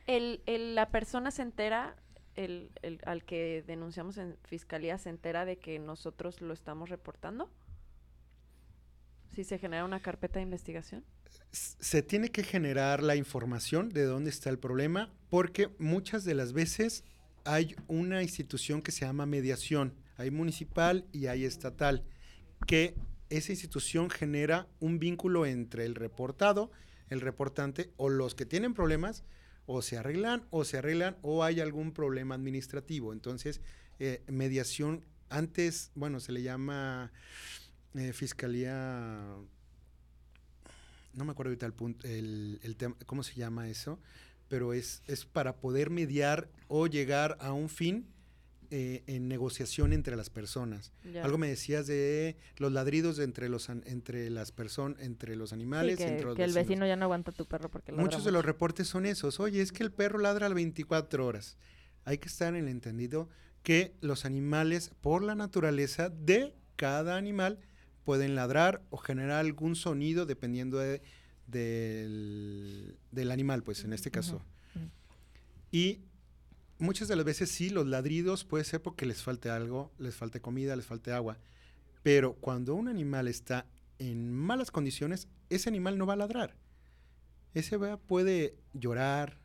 [0.07, 1.95] el, la persona se entera,
[2.35, 7.51] el, el, al que denunciamos en fiscalía, se entera de que nosotros lo estamos reportando.
[9.35, 11.05] Si se genera una carpeta de investigación.
[11.53, 16.53] Se tiene que generar la información de dónde está el problema, porque muchas de las
[16.53, 17.05] veces
[17.45, 22.05] hay una institución que se llama mediación hay municipal y hay estatal,
[22.67, 22.95] que
[23.29, 26.71] esa institución genera un vínculo entre el reportado,
[27.09, 29.25] el reportante o los que tienen problemas,
[29.67, 33.13] o se arreglan o se arreglan o hay algún problema administrativo.
[33.13, 33.61] Entonces,
[33.99, 37.13] eh, mediación, antes, bueno, se le llama
[37.95, 39.37] eh, fiscalía,
[41.15, 43.99] no me acuerdo ahorita el punto, el, el tema, ¿cómo se llama eso?
[44.49, 48.07] Pero es, es para poder mediar o llegar a un fin
[48.75, 50.93] eh, en negociación entre las personas.
[51.23, 56.09] Algo me decías de los ladridos entre los entre las personas, entre los animales, que,
[56.09, 59.05] entre que el vecino ya no aguanta tu perro porque Muchos de los reportes son
[59.05, 59.41] esos.
[59.41, 61.59] Oye, es que el perro ladra a las 24 horas.
[62.07, 63.29] Hay que estar en el entendido
[63.63, 67.59] que los animales, por la naturaleza de cada animal,
[68.05, 71.03] pueden ladrar o generar algún sonido dependiendo de,
[71.47, 74.43] del, animal, pues en este caso.
[75.71, 76.01] Y
[76.79, 80.41] muchas de las veces sí, los ladridos puede ser porque les falte algo, les falte
[80.41, 81.39] comida, les falte agua.
[82.03, 83.67] Pero cuando un animal está
[83.99, 86.57] en malas condiciones, ese animal no va a ladrar.
[87.55, 89.39] Ese puede llorar,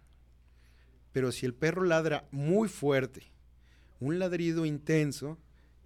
[1.12, 3.32] pero si el perro ladra muy fuerte,
[3.99, 5.38] un ladrido intenso,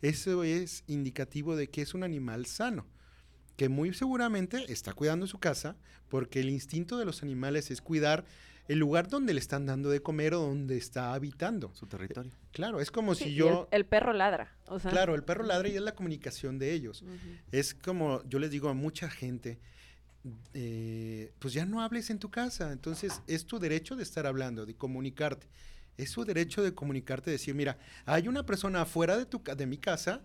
[0.02, 2.88] eso es indicativo de que es un animal sano,
[3.56, 5.78] que muy seguramente está cuidando su casa,
[6.10, 8.26] porque el instinto de los animales es cuidar
[8.68, 11.74] el lugar donde le están dando de comer o donde está habitando.
[11.74, 12.32] Su territorio.
[12.52, 13.68] Claro, es como si yo...
[13.72, 14.56] El, perro ladra.
[14.90, 17.04] Claro, el perro ladra y es la comunicación de ellos.
[17.52, 19.60] Es como yo les digo a mucha gente,
[20.54, 22.72] eh, pues ya no hables en tu casa.
[22.72, 25.48] Entonces es tu derecho de estar hablando, de comunicarte.
[25.98, 29.78] Es su derecho de comunicarte, decir, mira, hay una persona afuera de, tu, de mi
[29.78, 30.24] casa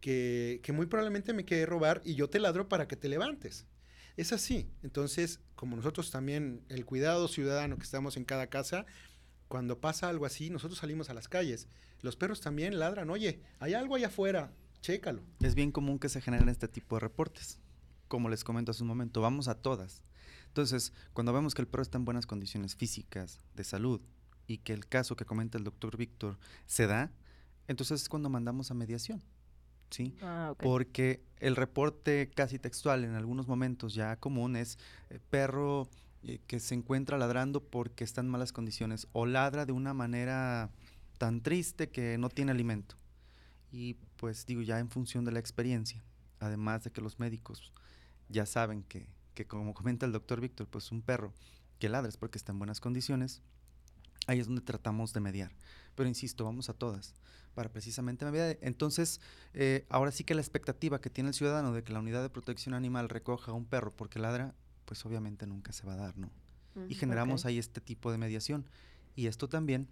[0.00, 3.66] que, que muy probablemente me quiere robar y yo te ladro para que te levantes.
[4.16, 4.68] Es así.
[4.82, 8.84] Entonces, como nosotros también, el cuidado ciudadano que estamos en cada casa,
[9.46, 11.68] cuando pasa algo así, nosotros salimos a las calles.
[12.02, 15.22] Los perros también ladran, oye, hay algo allá afuera, chécalo.
[15.40, 17.58] Es bien común que se generen este tipo de reportes.
[18.08, 20.02] Como les comento hace un momento, vamos a todas.
[20.48, 24.00] Entonces, cuando vemos que el perro está en buenas condiciones físicas, de salud,
[24.48, 27.12] y que el caso que comenta el doctor Víctor se da,
[27.68, 29.22] entonces es cuando mandamos a mediación.
[29.90, 30.16] ¿sí?
[30.22, 34.78] Ah, Porque el reporte casi textual en algunos momentos ya común es
[35.10, 35.88] eh, perro
[36.22, 40.70] eh, que se encuentra ladrando porque está en malas condiciones o ladra de una manera
[41.18, 42.96] tan triste que no tiene alimento.
[43.70, 46.02] Y pues digo, ya en función de la experiencia,
[46.40, 47.74] además de que los médicos
[48.30, 51.34] ya saben que, que como comenta el doctor Víctor, pues un perro
[51.78, 53.42] que ladra es porque está en buenas condiciones,
[54.28, 55.50] ahí es donde tratamos de mediar.
[55.96, 57.14] Pero insisto, vamos a todas
[57.54, 58.56] para precisamente mediar.
[58.60, 59.20] Entonces,
[59.52, 62.30] eh, ahora sí que la expectativa que tiene el ciudadano de que la unidad de
[62.30, 64.54] protección animal recoja a un perro porque ladra,
[64.84, 66.30] pues obviamente nunca se va a dar, ¿no?
[66.88, 68.64] y generamos ahí este tipo de mediación.
[69.16, 69.88] Y esto también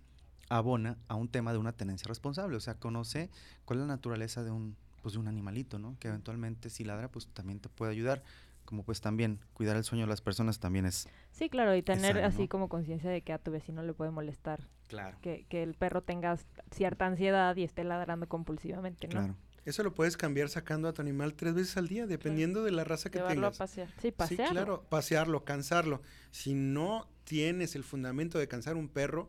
[0.48, 3.30] abona a un tema de una tenencia responsable, o sea, conoce
[3.64, 5.96] cuál es la naturaleza de un, pues, de un animalito, ¿no?
[5.98, 8.22] Que eventualmente si ladra, pues también te puede ayudar
[8.66, 11.08] como pues también cuidar el sueño de las personas también es...
[11.30, 14.68] Sí, claro, y tener así como conciencia de que a tu vecino le puede molestar.
[14.88, 15.16] Claro.
[15.22, 16.36] Que, que el perro tenga
[16.70, 19.12] cierta ansiedad y esté ladrando compulsivamente, ¿no?
[19.12, 19.36] Claro.
[19.64, 22.84] Eso lo puedes cambiar sacando a tu animal tres veces al día, dependiendo de la
[22.84, 23.56] raza que Llevarlo tengas.
[23.56, 23.88] a pasear.
[24.00, 24.46] Sí, pasearlo.
[24.46, 26.02] Sí, claro, pasearlo, cansarlo.
[26.30, 29.28] Si no tienes el fundamento de cansar un perro,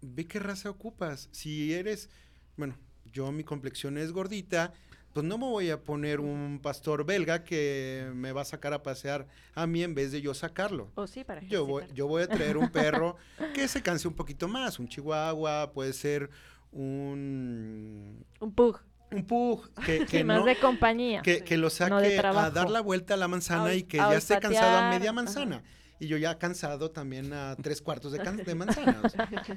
[0.00, 1.28] ve qué raza ocupas.
[1.32, 2.08] Si eres,
[2.56, 2.78] bueno,
[3.12, 4.72] yo mi complexión es gordita,
[5.18, 8.84] pues no me voy a poner un pastor belga que me va a sacar a
[8.84, 10.92] pasear a mí en vez de yo sacarlo.
[10.94, 13.16] O sí, para Yo voy, yo voy a traer un perro
[13.52, 16.30] que se canse un poquito más, un chihuahua, puede ser
[16.70, 18.78] un, Un pug.
[19.10, 21.20] un pug que, que Sí, más no- de compañía.
[21.22, 21.90] que, que lo saque
[22.20, 24.90] No a dar la vuelta a la manzana A y que ya esté cansado a
[24.90, 25.64] media manzana.
[26.00, 29.00] Y yo ya cansado también a tres cuartos de, manzana.
[29.04, 29.52] o sea, sí.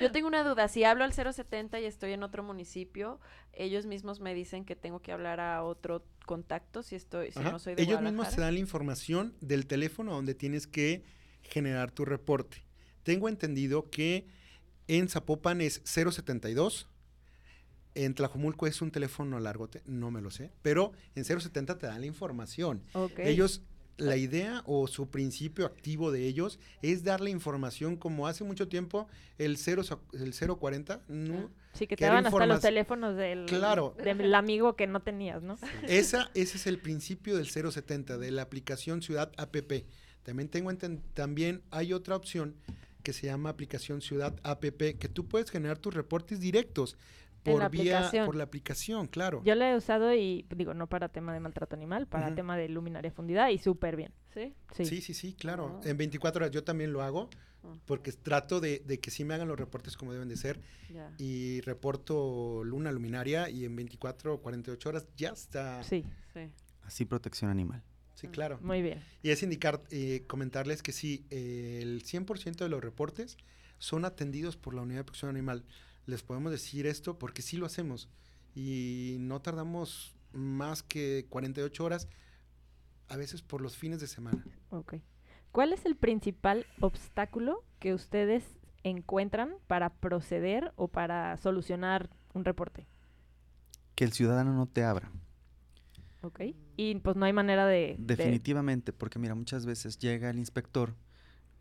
[0.00, 3.18] Yo tengo una duda, si hablo al 070 y estoy en otro municipio,
[3.54, 7.50] ellos mismos me dicen que tengo que hablar a otro contacto si estoy si Ajá.
[7.52, 11.02] no soy de Ellos mismos te dan la información del teléfono donde tienes que
[11.42, 12.62] generar tu reporte.
[13.02, 14.26] Tengo entendido que
[14.86, 16.88] en Zapopan es 072.
[17.94, 21.86] En Tlajomulco es un teléfono largo, te- no me lo sé, pero en 070 te
[21.86, 22.82] dan la información.
[22.92, 23.18] Ok.
[23.20, 23.62] Ellos,
[23.98, 29.08] la idea o su principio activo de ellos es darle información como hace mucho tiempo
[29.38, 29.82] el, 0,
[30.12, 31.50] el 040, ¿no?
[31.72, 33.94] sí, que que te daban hasta los teléfonos del, Claro.
[33.98, 35.58] del amigo que no tenías, ¿no?
[35.82, 39.84] Esa, ese es el principio del 070, de la aplicación Ciudad APP.
[40.22, 40.72] También tengo
[41.14, 42.54] también hay otra opción
[43.02, 46.96] que se llama aplicación Ciudad APP, que tú puedes generar tus reportes directos
[47.52, 48.26] por la vía, aplicación.
[48.26, 49.42] por la aplicación, claro.
[49.44, 52.68] Yo la he usado y, digo, no para tema de maltrato animal, para tema de
[52.68, 54.12] luminaria fundida y súper bien.
[54.34, 54.54] ¿Sí?
[54.72, 54.84] Sí.
[54.86, 55.80] Sí, sí, sí, claro.
[55.82, 55.86] Oh.
[55.86, 57.28] En 24 horas yo también lo hago,
[57.64, 57.74] Ah.
[57.86, 60.60] porque trato de, de que sí me hagan los reportes como deben de ser.
[61.18, 65.82] Y reporto luna luminaria y en 24 o 48 horas ya está.
[65.82, 66.48] Sí, Sí.
[66.82, 67.82] Así protección animal.
[68.14, 68.58] Sí, claro.
[68.62, 69.00] muy bien.
[69.22, 73.36] Y es indicar, eh, comentarles que sí, eh, el 100% de los reportes
[73.78, 75.64] son atendidos por la Unidad de Protección Animal.
[76.08, 78.08] Les podemos decir esto porque sí lo hacemos
[78.54, 82.08] y no tardamos más que 48 horas,
[83.08, 84.42] a veces por los fines de semana.
[84.70, 84.94] Ok.
[85.52, 88.44] ¿Cuál es el principal obstáculo que ustedes
[88.84, 92.86] encuentran para proceder o para solucionar un reporte?
[93.94, 95.10] Que el ciudadano no te abra.
[96.22, 96.40] Ok.
[96.76, 97.96] Y pues no hay manera de...
[97.98, 100.94] de- Definitivamente, porque mira, muchas veces llega el inspector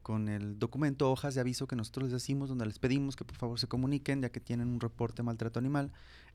[0.08, 3.36] con el documento, hojas de aviso que nosotros les decimos, donde les pedimos que por
[3.36, 5.92] favor se comuniquen, ya que tienen un reporte de maltrato animal.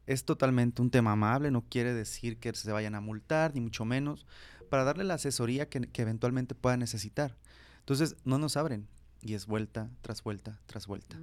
[0.07, 3.87] Es totalmente un tema amable, no quiere decir que se vayan a multar, ni mucho
[3.87, 4.27] menos,
[4.69, 7.39] para darle la asesoría que, que eventualmente puedan necesitar.
[7.79, 8.89] Entonces, no nos abren,
[9.23, 11.17] y es vuelta tras vuelta tras vuelta.
[11.17, 11.23] Mm.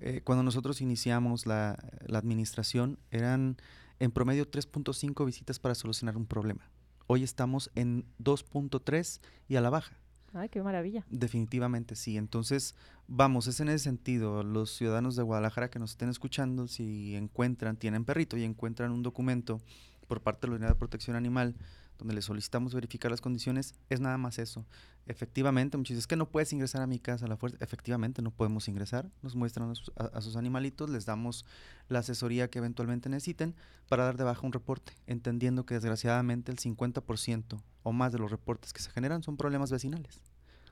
[0.00, 3.56] Eh, cuando nosotros iniciamos la, la administración, eran
[3.98, 6.70] en promedio 3.5 visitas para solucionar un problema.
[7.08, 9.98] Hoy estamos en 2.3 y a la baja.
[10.34, 11.04] Ay, qué maravilla.
[11.10, 12.16] Definitivamente sí.
[12.16, 12.74] Entonces,
[13.06, 14.42] vamos, es en ese sentido.
[14.42, 19.02] Los ciudadanos de Guadalajara que nos estén escuchando, si encuentran, tienen perrito y encuentran un
[19.02, 19.60] documento
[20.06, 21.54] por parte de la Unidad de Protección Animal
[21.98, 24.64] donde le solicitamos verificar las condiciones, es nada más eso.
[25.06, 27.56] Efectivamente, muchos dicen, es que no puedes ingresar a mi casa a la fuerza.
[27.60, 29.10] Efectivamente, no podemos ingresar.
[29.22, 31.44] Nos muestran a sus, a- a sus animalitos, les damos
[31.88, 33.54] la asesoría que eventualmente necesiten
[33.88, 38.30] para dar de baja un reporte, entendiendo que desgraciadamente el 50% o más de los
[38.30, 40.22] reportes que se generan son problemas vecinales.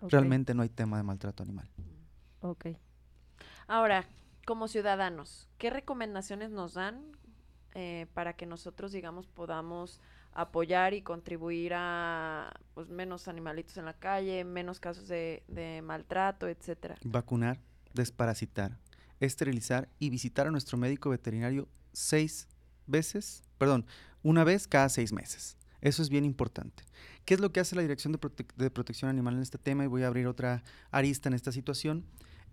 [0.03, 1.69] Realmente no hay tema de maltrato animal.
[2.41, 2.67] Ok.
[3.67, 4.05] Ahora,
[4.47, 7.03] como ciudadanos, ¿qué recomendaciones nos dan
[7.75, 10.01] eh, para que nosotros, digamos, podamos
[10.37, 15.43] apoyar y contribuir a pues, menos animalitos en la calle, menos casos de,
[15.83, 16.97] maltrato, etcétera?
[17.03, 17.59] Vacunar,
[17.95, 18.79] desparasitar,
[19.19, 22.49] esterilizar y visitar a nuestro médico veterinario seis
[22.87, 23.87] veces, perdón,
[24.23, 25.57] una vez cada seis meses.
[25.81, 26.85] Eso es bien importante.
[27.25, 29.85] ¿Qué es lo que hace la Dirección de, Prote- de Protección Animal en este tema?
[29.85, 32.05] Y voy a abrir otra arista en esta situación.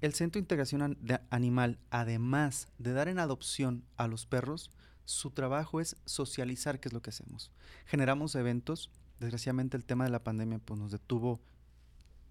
[0.02, 0.98] El Centro de Integración
[1.30, 4.70] Animal, además de dar en adopción a los perros,
[5.06, 7.52] su trabajo es socializar, que es lo que hacemos.
[7.86, 8.90] Generamos eventos.
[9.20, 11.40] Desgraciadamente el tema de la pandemia pues, nos detuvo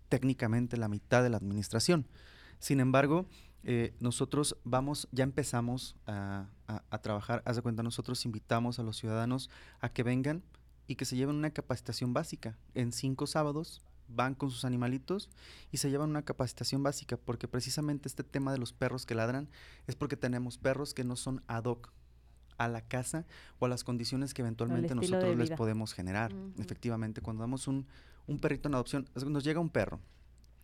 [0.09, 2.07] técnicamente la mitad de la administración.
[2.59, 3.27] Sin embargo,
[3.65, 7.43] eh, nosotros vamos, ya empezamos a, a- a trabajar.
[7.47, 9.51] Haz de cuenta, nosotros invitamos a los ciudadanos
[9.81, 10.43] a que vengan
[10.87, 12.59] y que se lleven una capacitación básica.
[12.75, 15.31] En cinco sábados van con sus animalitos
[15.71, 19.49] y se llevan una capacitación básica, porque precisamente este tema de los perros que ladran
[19.87, 21.93] es porque tenemos perros que no son ad hoc
[22.59, 23.27] a la casa
[23.59, 26.33] o a las condiciones que eventualmente nosotros les podemos generar.
[26.59, 27.87] Efectivamente, cuando damos un,
[28.27, 30.01] un perrito en adopción, nos llega un perro,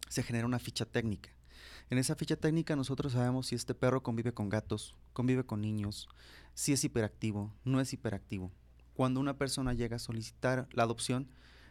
[0.09, 1.31] se genera una ficha técnica.
[1.91, 6.09] En esa ficha técnica nosotros sabemos si este perro convive con gatos, convive con niños,
[6.55, 8.53] si es hiperactivo, no es hiperactivo.
[8.95, 11.29] Cuando una persona llega a solicitar la adopción,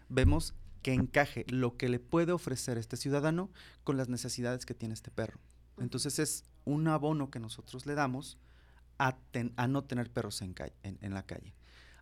[0.09, 3.51] vemos que encaje lo que le puede ofrecer este ciudadano
[3.83, 5.39] con las necesidades que tiene este perro.
[5.77, 8.37] Entonces es un abono que nosotros le damos
[8.97, 9.17] a,
[9.67, 11.53] no tener perros en, en, la calle.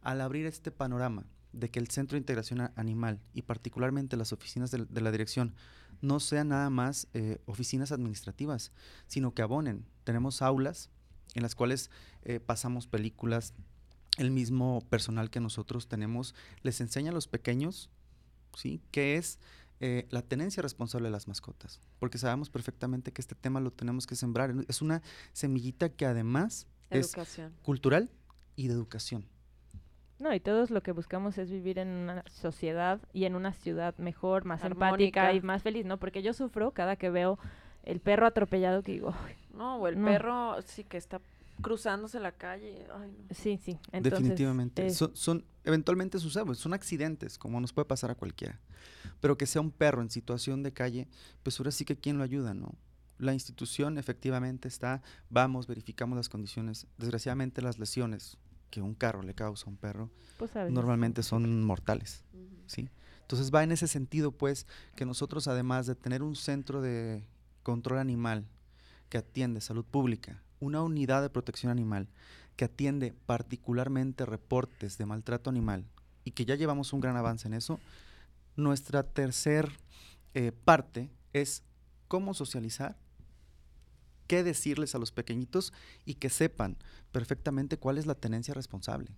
[0.01, 4.71] Al abrir este panorama de que el Centro de Integración Animal y particularmente las oficinas
[4.71, 5.55] de, la dirección
[6.01, 8.71] no sean nada más eh, oficinas administrativas,
[9.07, 9.85] sino que abonen.
[10.03, 10.89] Tenemos aulas
[11.33, 11.89] en las cuales
[12.23, 13.53] eh, pasamos películas,
[14.17, 17.89] el mismo personal que nosotros tenemos les enseña a los pequeños,
[18.55, 18.81] ¿sí?
[18.91, 19.39] ¿Qué es
[19.81, 21.81] eh, la tenencia responsable de las mascotas?
[21.99, 24.53] Porque sabemos perfectamente que este tema lo tenemos que sembrar.
[24.67, 25.01] Es una
[25.33, 27.15] semillita que además es
[27.61, 28.09] cultural
[28.55, 29.25] y de educación.
[30.17, 33.97] No, y todos lo que buscamos es vivir en una sociedad y en una ciudad
[33.97, 35.97] mejor, más empática y más feliz, ¿no?
[35.97, 37.37] Porque yo sufro cada que veo
[37.83, 39.13] el perro atropellado que digo,
[39.53, 41.19] no, o el perro sí que está
[41.61, 42.85] cruzándose la calle.
[43.31, 43.77] Sí, sí.
[43.91, 44.89] Definitivamente.
[44.89, 48.59] Son, eventualmente sucede, son accidentes, como nos puede pasar a cualquiera.
[49.19, 51.07] Pero que sea un perro en situación de calle,
[51.43, 52.73] pues ahora sí que quién lo ayuda, ¿no?
[53.17, 56.87] La institución efectivamente está, vamos, verificamos las condiciones.
[56.97, 58.37] Desgraciadamente las lesiones
[58.69, 62.23] que un carro le causa a un perro pues normalmente son mortales,
[62.67, 62.89] ¿sí?
[63.21, 67.25] Entonces va en ese sentido, pues, que nosotros además de tener un centro de
[67.63, 68.45] control animal
[69.09, 72.07] que atiende salud pública, una unidad de protección animal
[72.55, 75.85] que atiende particularmente reportes de maltrato animal
[76.23, 77.79] y que ya llevamos un gran avance en eso,
[78.55, 79.71] nuestra tercer
[80.33, 81.63] eh, parte es
[82.07, 82.97] cómo socializar,
[84.27, 85.73] qué decirles a los pequeñitos
[86.05, 86.77] y que sepan
[87.11, 89.11] perfectamente cuál es la tenencia responsable.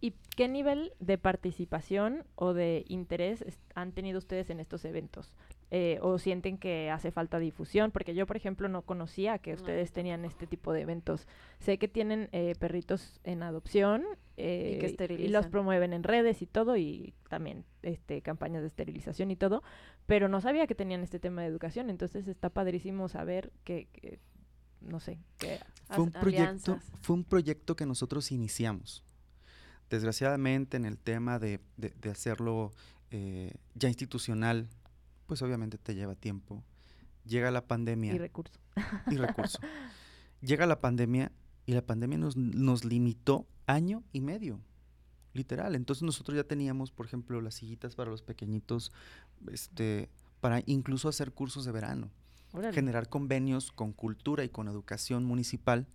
[0.00, 3.44] ¿Y qué nivel de participación o de interés
[3.74, 5.32] han tenido ustedes en estos eventos?
[5.76, 9.90] Eh, o sienten que hace falta difusión, porque yo, por ejemplo, no conocía que ustedes
[9.90, 11.26] tenían este tipo de eventos.
[11.58, 14.04] Sé que tienen eh, perritos en adopción
[14.36, 19.36] eh, y, los promueven en redes y todo, y también este, campañas de esterilización y
[19.36, 19.64] todo,
[20.06, 24.20] pero no sabía que tenían este tema de educación, entonces está padrísimo saber que,
[24.80, 25.58] no sé, que...
[25.88, 29.02] Fue un, proyecto, fue un proyecto que nosotros iniciamos.
[29.90, 32.70] Desgraciadamente en el tema de, de hacerlo
[33.74, 34.68] ya institucional,
[35.26, 36.62] pues obviamente te lleva tiempo.
[37.24, 38.14] Llega la pandemia.
[38.14, 38.58] Y recurso.
[39.10, 39.58] Y recurso.
[40.40, 41.32] Llega la pandemia
[41.66, 44.60] y la pandemia nos, nos limitó año y medio,
[45.32, 45.74] literal.
[45.74, 48.92] Entonces nosotros ya teníamos, por ejemplo, las sillitas para los pequeñitos,
[49.50, 50.10] este,
[50.40, 52.10] para incluso hacer cursos de verano.
[52.72, 55.88] Generar convenios con cultura y con educación municipal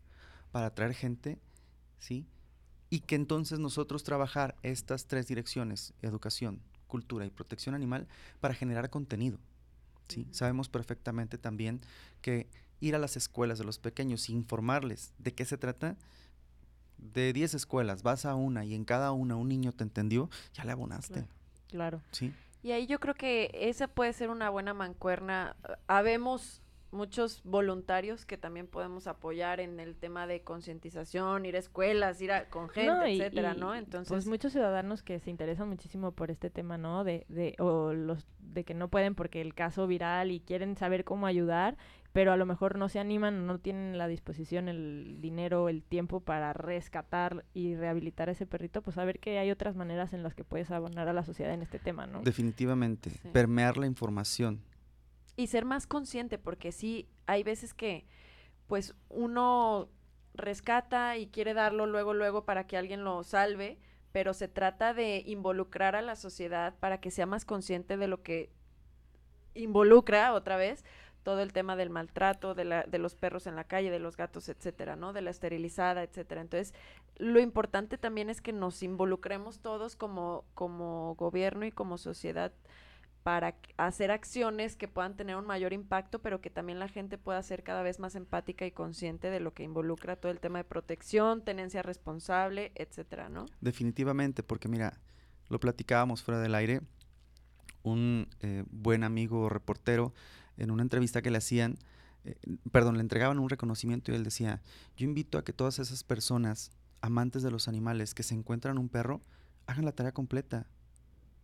[0.51, 1.39] para atraer gente,
[1.99, 2.25] ¿sí?
[2.89, 8.05] Y que entonces nosotros trabajar estas tres direcciones, educación, cultura y protección animal
[8.41, 9.37] para generar contenido.
[10.09, 10.27] ¿sí?
[10.31, 11.79] Sabemos perfectamente también
[12.21, 12.49] que
[12.81, 15.95] ir a las escuelas de los pequeños e informarles de qué se trata,
[16.97, 20.65] de 10 escuelas, vas a una y en cada una un niño te entendió, ya
[20.65, 21.25] le abonaste.
[21.69, 22.01] Claro.
[22.11, 22.33] Sí.
[22.61, 25.55] Y ahí yo creo que esa puede ser una buena mancuerna.
[25.87, 26.61] Habemos
[26.91, 32.31] muchos voluntarios que también podemos apoyar en el tema de concientización, ir a escuelas, ir
[32.31, 33.75] a, con gente, etcétera, ¿no?
[33.75, 37.03] Entonces, pues muchos ciudadanos que se interesan muchísimo por este tema, ¿no?
[37.03, 41.03] De, de o los de que no pueden porque el caso viral y quieren saber
[41.03, 41.77] cómo ayudar,
[42.13, 46.21] pero a lo mejor no se animan, no tienen la disposición, el dinero, el tiempo
[46.21, 50.33] para rescatar y rehabilitar a ese perrito, pues saber que hay otras maneras en las
[50.33, 52.21] que puedes abonar a la sociedad en este tema, ¿no?
[52.21, 54.61] Definitivamente, permear la información
[55.39, 58.05] y ser más consciente, porque sí, hay veces que
[58.67, 59.87] pues uno
[60.33, 63.79] rescata y quiere darlo luego, luego para que alguien lo salve,
[64.11, 68.21] pero se trata de involucrar a la sociedad para que sea más consciente de lo
[68.21, 68.51] que
[69.53, 70.83] involucra otra vez
[71.23, 74.17] todo el tema del maltrato, de, la, de los perros en la calle, de los
[74.17, 75.13] gatos, etcétera, ¿no?
[75.13, 76.41] De la esterilizada, etcétera.
[76.41, 76.73] Entonces,
[77.15, 82.51] lo importante también es que nos involucremos todos como, como gobierno y como sociedad
[83.24, 87.41] para hacer acciones que puedan tener un mayor impacto, pero que también la gente pueda
[87.43, 90.63] ser cada vez más empática y consciente de lo que involucra todo el tema de
[90.63, 93.45] protección, tenencia responsable, etcétera, ¿no?
[93.61, 94.99] Definitivamente, porque mira,
[95.49, 96.82] lo platicábamos fuera del aire,
[97.84, 100.13] un eh, buen amigo reportero,
[100.57, 101.78] en una entrevista que le hacían,
[102.26, 102.36] eh,
[102.72, 104.61] perdón, le entregaban un reconocimiento y él decía,
[104.97, 108.89] yo invito a que todas esas personas amantes de los animales que se encuentran un
[108.89, 109.22] perro,
[109.67, 110.67] hagan la tarea completa,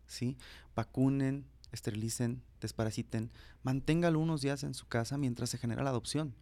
[0.07, 0.37] ¿sí?
[0.75, 3.31] Vacunen, esterilicen, desparasiten,
[3.63, 6.35] manténgalo unos días en su casa mientras se genera la adopción,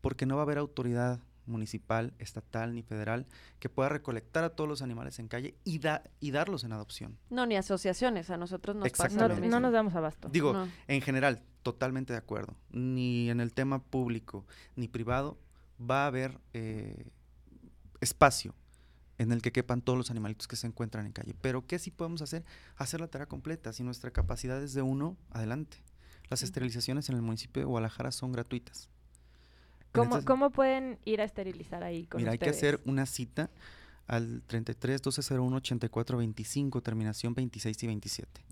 [0.00, 3.26] porque no va a haber autoridad municipal, estatal ni federal
[3.58, 7.18] que pueda recolectar a todos los animales en calle y, da, y darlos en adopción.
[7.30, 10.28] No, ni asociaciones, a nosotros nos pasa no, no, nos damos abasto.
[10.28, 12.54] Digo, en general, totalmente de acuerdo.
[12.70, 14.46] Ni en el tema público
[14.76, 15.38] ni privado
[15.78, 17.10] va a haber eh,
[18.00, 18.54] espacio
[19.22, 21.34] en el que quepan todos los animalitos que se encuentran en calle.
[21.40, 22.44] Pero ¿qué sí podemos hacer?
[22.76, 23.72] Hacer la tarea completa.
[23.72, 25.78] Si nuestra capacidad es de uno, adelante.
[26.28, 28.88] Las esterilizaciones en el municipio de Guadalajara son gratuitas.
[29.92, 33.50] ¿Cómo, ¿Cómo, pueden ir a esterilizar ahí con Mira, hay que hacer una cita
[34.06, 38.44] al 33 1201 84 25, terminación 26 y 27.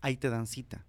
[0.00, 0.84] Ahí te dan cita.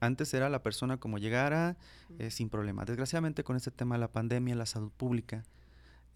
[0.00, 1.76] Antes era la persona como llegara
[2.18, 2.86] eh, sin problema.
[2.86, 5.44] Desgraciadamente con este tema de la pandemia, la salud pública,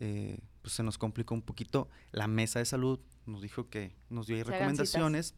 [0.00, 1.88] eh, pues se nos complicó un poquito.
[2.12, 5.34] La mesa de salud nos dijo que nos dio ahí recomendaciones,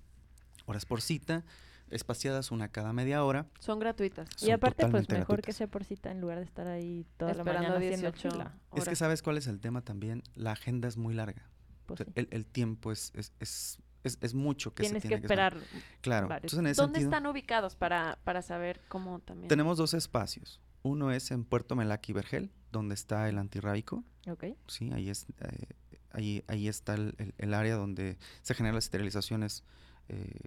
[0.66, 1.44] horas por cita,
[1.90, 3.46] espaciadas una cada media hora.
[3.60, 4.28] Son gratuitas.
[4.42, 7.62] y aparte, pues mejor que sea por cita en lugar de estar ahí toda Esperando
[7.62, 8.28] la mañana 18
[8.74, 10.22] Es que sabes cuál es el tema también.
[10.34, 11.48] La agenda es muy larga.
[11.86, 15.56] Pues el, tiempo es, es, es, mucho que Tienes se tiene que esperar.
[16.00, 16.28] claro.
[16.74, 19.48] ¿Dónde están ubicados para, para saber cómo también?
[19.48, 20.60] Tenemos dos espacios.
[20.82, 24.04] Uno es en Puerto Melaki Vergel, donde está el antirrábico.
[24.28, 24.44] Ok.
[24.66, 25.74] Sí, ahí, es, eh,
[26.10, 29.64] ahí, ahí está el, el, área donde se generan las esterilizaciones
[30.08, 30.40] eh,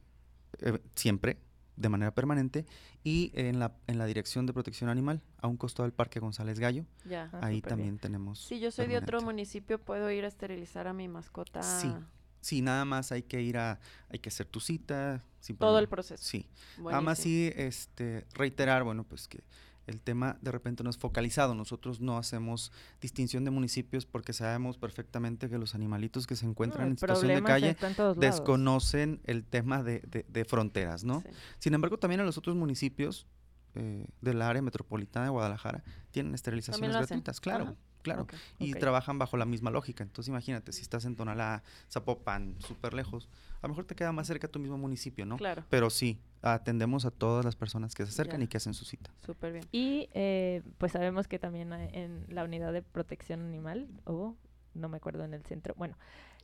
[0.59, 1.37] eh, siempre,
[1.75, 2.65] de manera permanente.
[3.03, 6.59] Y en la, en la Dirección de Protección Animal, a un costado del Parque González
[6.59, 6.85] Gallo.
[7.05, 7.29] Ya.
[7.33, 8.39] Ah, ahí también tenemos.
[8.39, 11.63] Si yo soy de otro municipio, ¿puedo ir a esterilizar a mi mascota?
[11.63, 11.93] Sí.
[12.41, 15.23] Sí, nada más hay que ir a, hay que hacer tu cita.
[15.57, 16.23] Todo el proceso.
[16.23, 16.47] Sí.
[16.77, 19.43] Nada más sí, este, reiterar, bueno, pues que
[19.89, 21.55] el tema de repente no es focalizado.
[21.55, 22.71] Nosotros no hacemos
[23.01, 27.43] distinción de municipios porque sabemos perfectamente que los animalitos que se encuentran en situación de
[27.43, 27.77] calle
[28.17, 31.23] desconocen el tema de, de, fronteras, ¿no?
[31.57, 33.27] Sin embargo, también en los otros municipios
[33.75, 37.75] eh, del área metropolitana de Guadalajara tienen esterilizaciones gratuitas, claro.
[38.01, 38.27] Claro,
[38.59, 40.03] y trabajan bajo la misma lógica.
[40.03, 43.29] Entonces imagínate, si estás en Tonalá, Zapopan, súper lejos,
[43.61, 45.37] a lo mejor te queda más cerca tu mismo municipio, ¿no?
[45.37, 45.63] Claro.
[45.69, 49.11] Pero sí, atendemos a todas las personas que se acercan y que hacen su cita.
[49.25, 49.65] Súper bien.
[49.71, 54.35] Y eh, pues sabemos que también en la unidad de protección animal, o
[54.73, 55.97] no me acuerdo en el centro, bueno,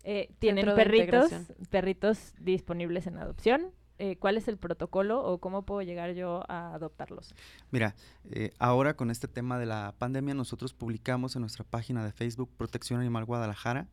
[0.04, 1.32] eh, tienen perritos,
[1.70, 6.74] perritos disponibles en adopción eh, cuál es el protocolo o cómo puedo llegar yo a
[6.74, 7.34] adoptarlos.
[7.72, 7.96] Mira,
[8.30, 12.52] eh, ahora con este tema de la pandemia, nosotros publicamos en nuestra página de Facebook
[12.58, 13.88] Protección Animal Guadalajara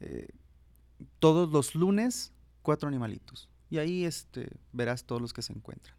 [0.00, 0.28] eh,
[1.18, 2.32] todos los lunes
[2.62, 3.50] cuatro animalitos.
[3.68, 5.96] Y ahí este, verás todos los que se encuentran.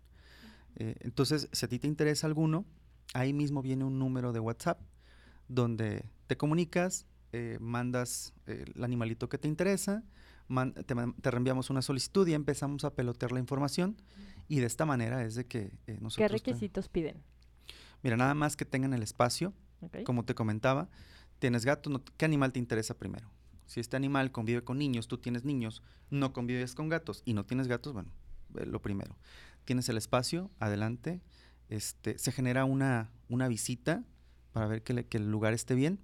[0.76, 2.66] entonces, si a ti te interesa alguno,
[3.14, 4.80] ahí mismo viene un número de WhatsApp
[5.48, 7.06] donde te comunicas,
[7.60, 10.04] mandas el animalito que te interesa,
[10.86, 13.98] te, reenviamos una solicitud y empezamos a pelotear la información
[14.48, 16.16] y de esta manera es de que eh, nosotros...
[16.16, 17.22] ¿Qué requisitos piden?
[18.04, 19.54] Mira, nada más que tengan el espacio,
[20.06, 20.90] como te comentaba,
[21.40, 23.30] tienes gato, ¿qué animal te interesa primero?
[23.66, 27.46] Si este animal convive con niños, tú tienes niños, no convives con gatos y no
[27.46, 28.12] tienes gatos, bueno,
[28.56, 29.18] eh, lo primero.
[29.66, 31.22] Tienes el espacio, adelante,
[31.68, 34.04] este, se genera una, una visita
[34.54, 36.00] para ver que, que el lugar esté bien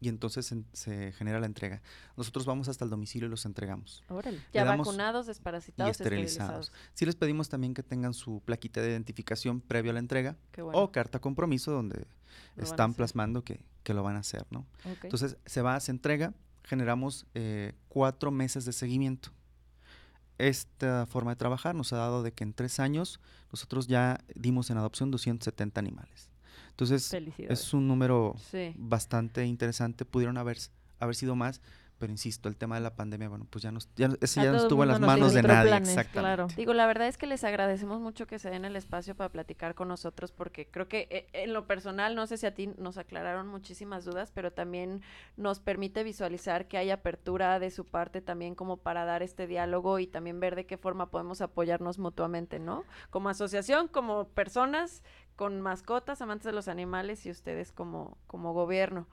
[0.00, 1.80] y entonces se, genera la entrega.
[2.16, 4.04] Nosotros vamos hasta el domicilio y los entregamos.
[4.08, 4.40] Órale.
[4.52, 6.72] Ya vacunados, desparasitados, y esterilizados.
[6.94, 10.92] Sí les pedimos también que tengan su plaquita de identificación previo a la entrega o
[10.92, 12.06] carta compromiso donde
[12.56, 14.66] están plasmando que, lo van a hacer, ¿no?
[15.02, 16.34] Entonces se va, se entrega,
[16.64, 19.30] generamos eh, cuatro meses de seguimiento.
[20.38, 23.20] Esta forma de trabajar nos ha dado de que en tres años
[23.50, 26.28] nosotros ya dimos en adopción 270 animales.
[26.76, 28.36] Entonces, es un número
[28.74, 30.04] bastante interesante.
[30.04, 30.58] Pudieron haber,
[31.00, 31.62] haber sido más,
[31.98, 34.58] pero insisto, el tema de la pandemia, bueno, pues ya, nos, ya, ese ya no
[34.58, 35.74] estuvo en las manos de nadie.
[35.74, 36.54] exactamente.
[36.54, 39.74] Digo, la verdad es que les agradecemos mucho que se den el espacio para platicar
[39.74, 42.98] con nosotros, porque creo que eh, en lo personal, no sé si a ti nos
[42.98, 45.00] aclararon muchísimas dudas, pero también
[45.38, 49.98] nos permite visualizar que hay apertura de su parte también como para dar este diálogo
[49.98, 52.84] y también ver de qué forma podemos apoyarnos mutuamente, ¿no?
[53.08, 55.02] Como asociación, como personas
[55.36, 59.06] con mascotas, amantes de los animales y ustedes como, como gobierno.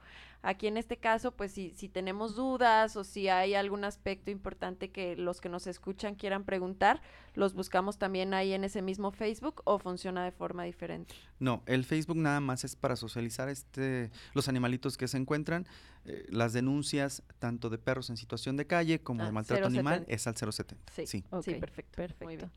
[0.45, 4.91] Aquí en este caso, pues si, si tenemos dudas o si hay algún aspecto importante
[4.91, 7.01] que los que nos escuchan quieran preguntar,
[7.33, 11.15] los buscamos también ahí en ese mismo Facebook o funciona de forma diferente.
[11.39, 15.65] No, el Facebook nada más es para socializar este, los animalitos que se encuentran.
[16.03, 20.27] Eh, las denuncias tanto de perros en situación de calle como de maltrato animal es
[20.27, 20.91] al 070.
[20.93, 21.23] Sí, sí.
[21.53, 22.25] perfecto, perfecto.
[22.25, 22.51] Muy bien.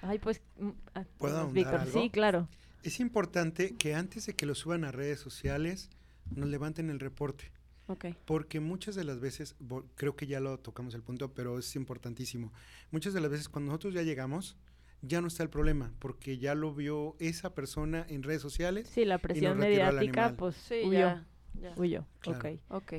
[0.00, 1.52] Ay, pues, mm, ah, ¿Puedo
[1.92, 2.48] Sí, claro.
[2.86, 5.90] Es importante que antes de que lo suban a redes sociales,
[6.30, 7.50] nos levanten el reporte.
[7.88, 8.14] Okay.
[8.24, 9.56] Porque muchas de las veces,
[9.96, 12.52] creo que ya lo tocamos el punto, pero es importantísimo.
[12.92, 14.56] Muchas de las veces cuando nosotros ya llegamos,
[15.02, 18.88] ya no está el problema, porque ya lo vio esa persona en redes sociales.
[18.88, 21.24] Sí, la presión mediática, pues sí, huyó.
[21.54, 22.46] Ya, Huyó, ok.
[22.68, 22.92] Ok.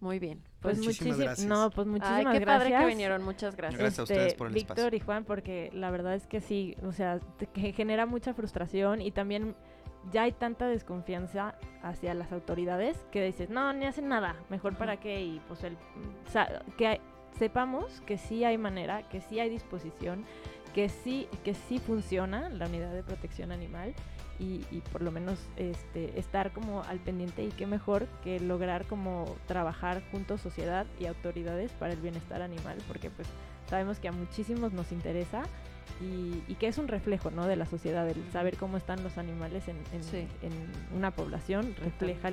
[0.00, 0.42] Muy bien.
[0.60, 1.46] Pues muchísimas gracias.
[1.46, 3.22] No, pues muchísimas Ay, qué padre que vinieron.
[3.22, 3.80] Muchas gracias.
[3.80, 6.76] Gracias a ustedes este, por el Víctor y Juan, porque la verdad es que sí,
[6.82, 7.20] o sea,
[7.54, 9.54] que genera mucha frustración y también
[10.12, 14.98] ya hay tanta desconfianza hacia las autoridades que dices, no, ni hacen nada, mejor para
[14.98, 15.22] qué.
[15.22, 17.00] Y pues el, o sea, que
[17.38, 20.24] sepamos que sí hay manera, que sí hay disposición,
[20.74, 23.94] que sí, que sí funciona la unidad de protección animal
[24.38, 29.36] y, por lo menos este, estar como al pendiente y qué mejor que lograr como
[29.46, 33.28] trabajar juntos sociedad y autoridades para el bienestar animal, porque pues
[33.68, 35.42] sabemos que a muchísimos nos interesa
[36.00, 37.46] y, que es un reflejo ¿no?
[37.46, 39.76] de la sociedad, el saber cómo están los animales en,
[40.94, 42.30] una población refleja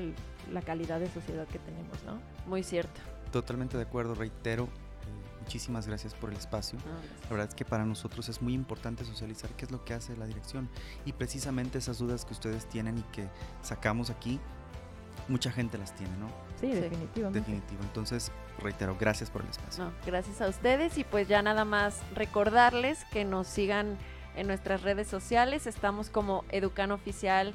[0.51, 2.19] la calidad de sociedad que tenemos, ¿no?
[2.47, 2.99] Muy cierto.
[3.31, 4.67] Totalmente de acuerdo, reitero.
[5.43, 6.79] Muchísimas gracias por el espacio.
[7.23, 10.15] la verdad es que para nosotros es muy importante socializar qué es lo que hace
[10.15, 10.69] la dirección
[11.05, 13.27] y precisamente esas dudas que ustedes tienen y que
[13.61, 14.39] sacamos aquí,
[15.27, 16.27] mucha gente las tiene, ¿no?
[16.61, 17.39] Sí, definitivamente.
[17.39, 17.81] Definitivo.
[17.83, 19.91] Entonces, reitero, gracias por el espacio.
[20.05, 23.97] gracias a ustedes y pues ya nada más recordarles que nos sigan
[24.37, 25.67] en nuestras redes sociales.
[25.67, 27.53] Estamos como Educan Oficial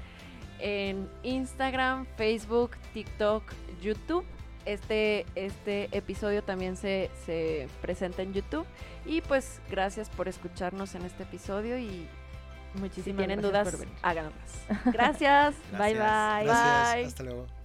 [0.58, 3.44] en Instagram, Facebook, TikTok,
[3.80, 4.24] YouTube.
[4.72, 8.66] Este, este episodio también se, se presenta en YouTube.
[9.06, 12.06] Y pues gracias por escucharnos en este episodio y
[12.74, 14.66] Muchísimas si tienen dudas, háganlas.
[14.84, 15.54] Gracias.
[15.72, 16.44] Bye bye.
[16.44, 17.06] Gracias.
[17.08, 17.57] Hasta luego.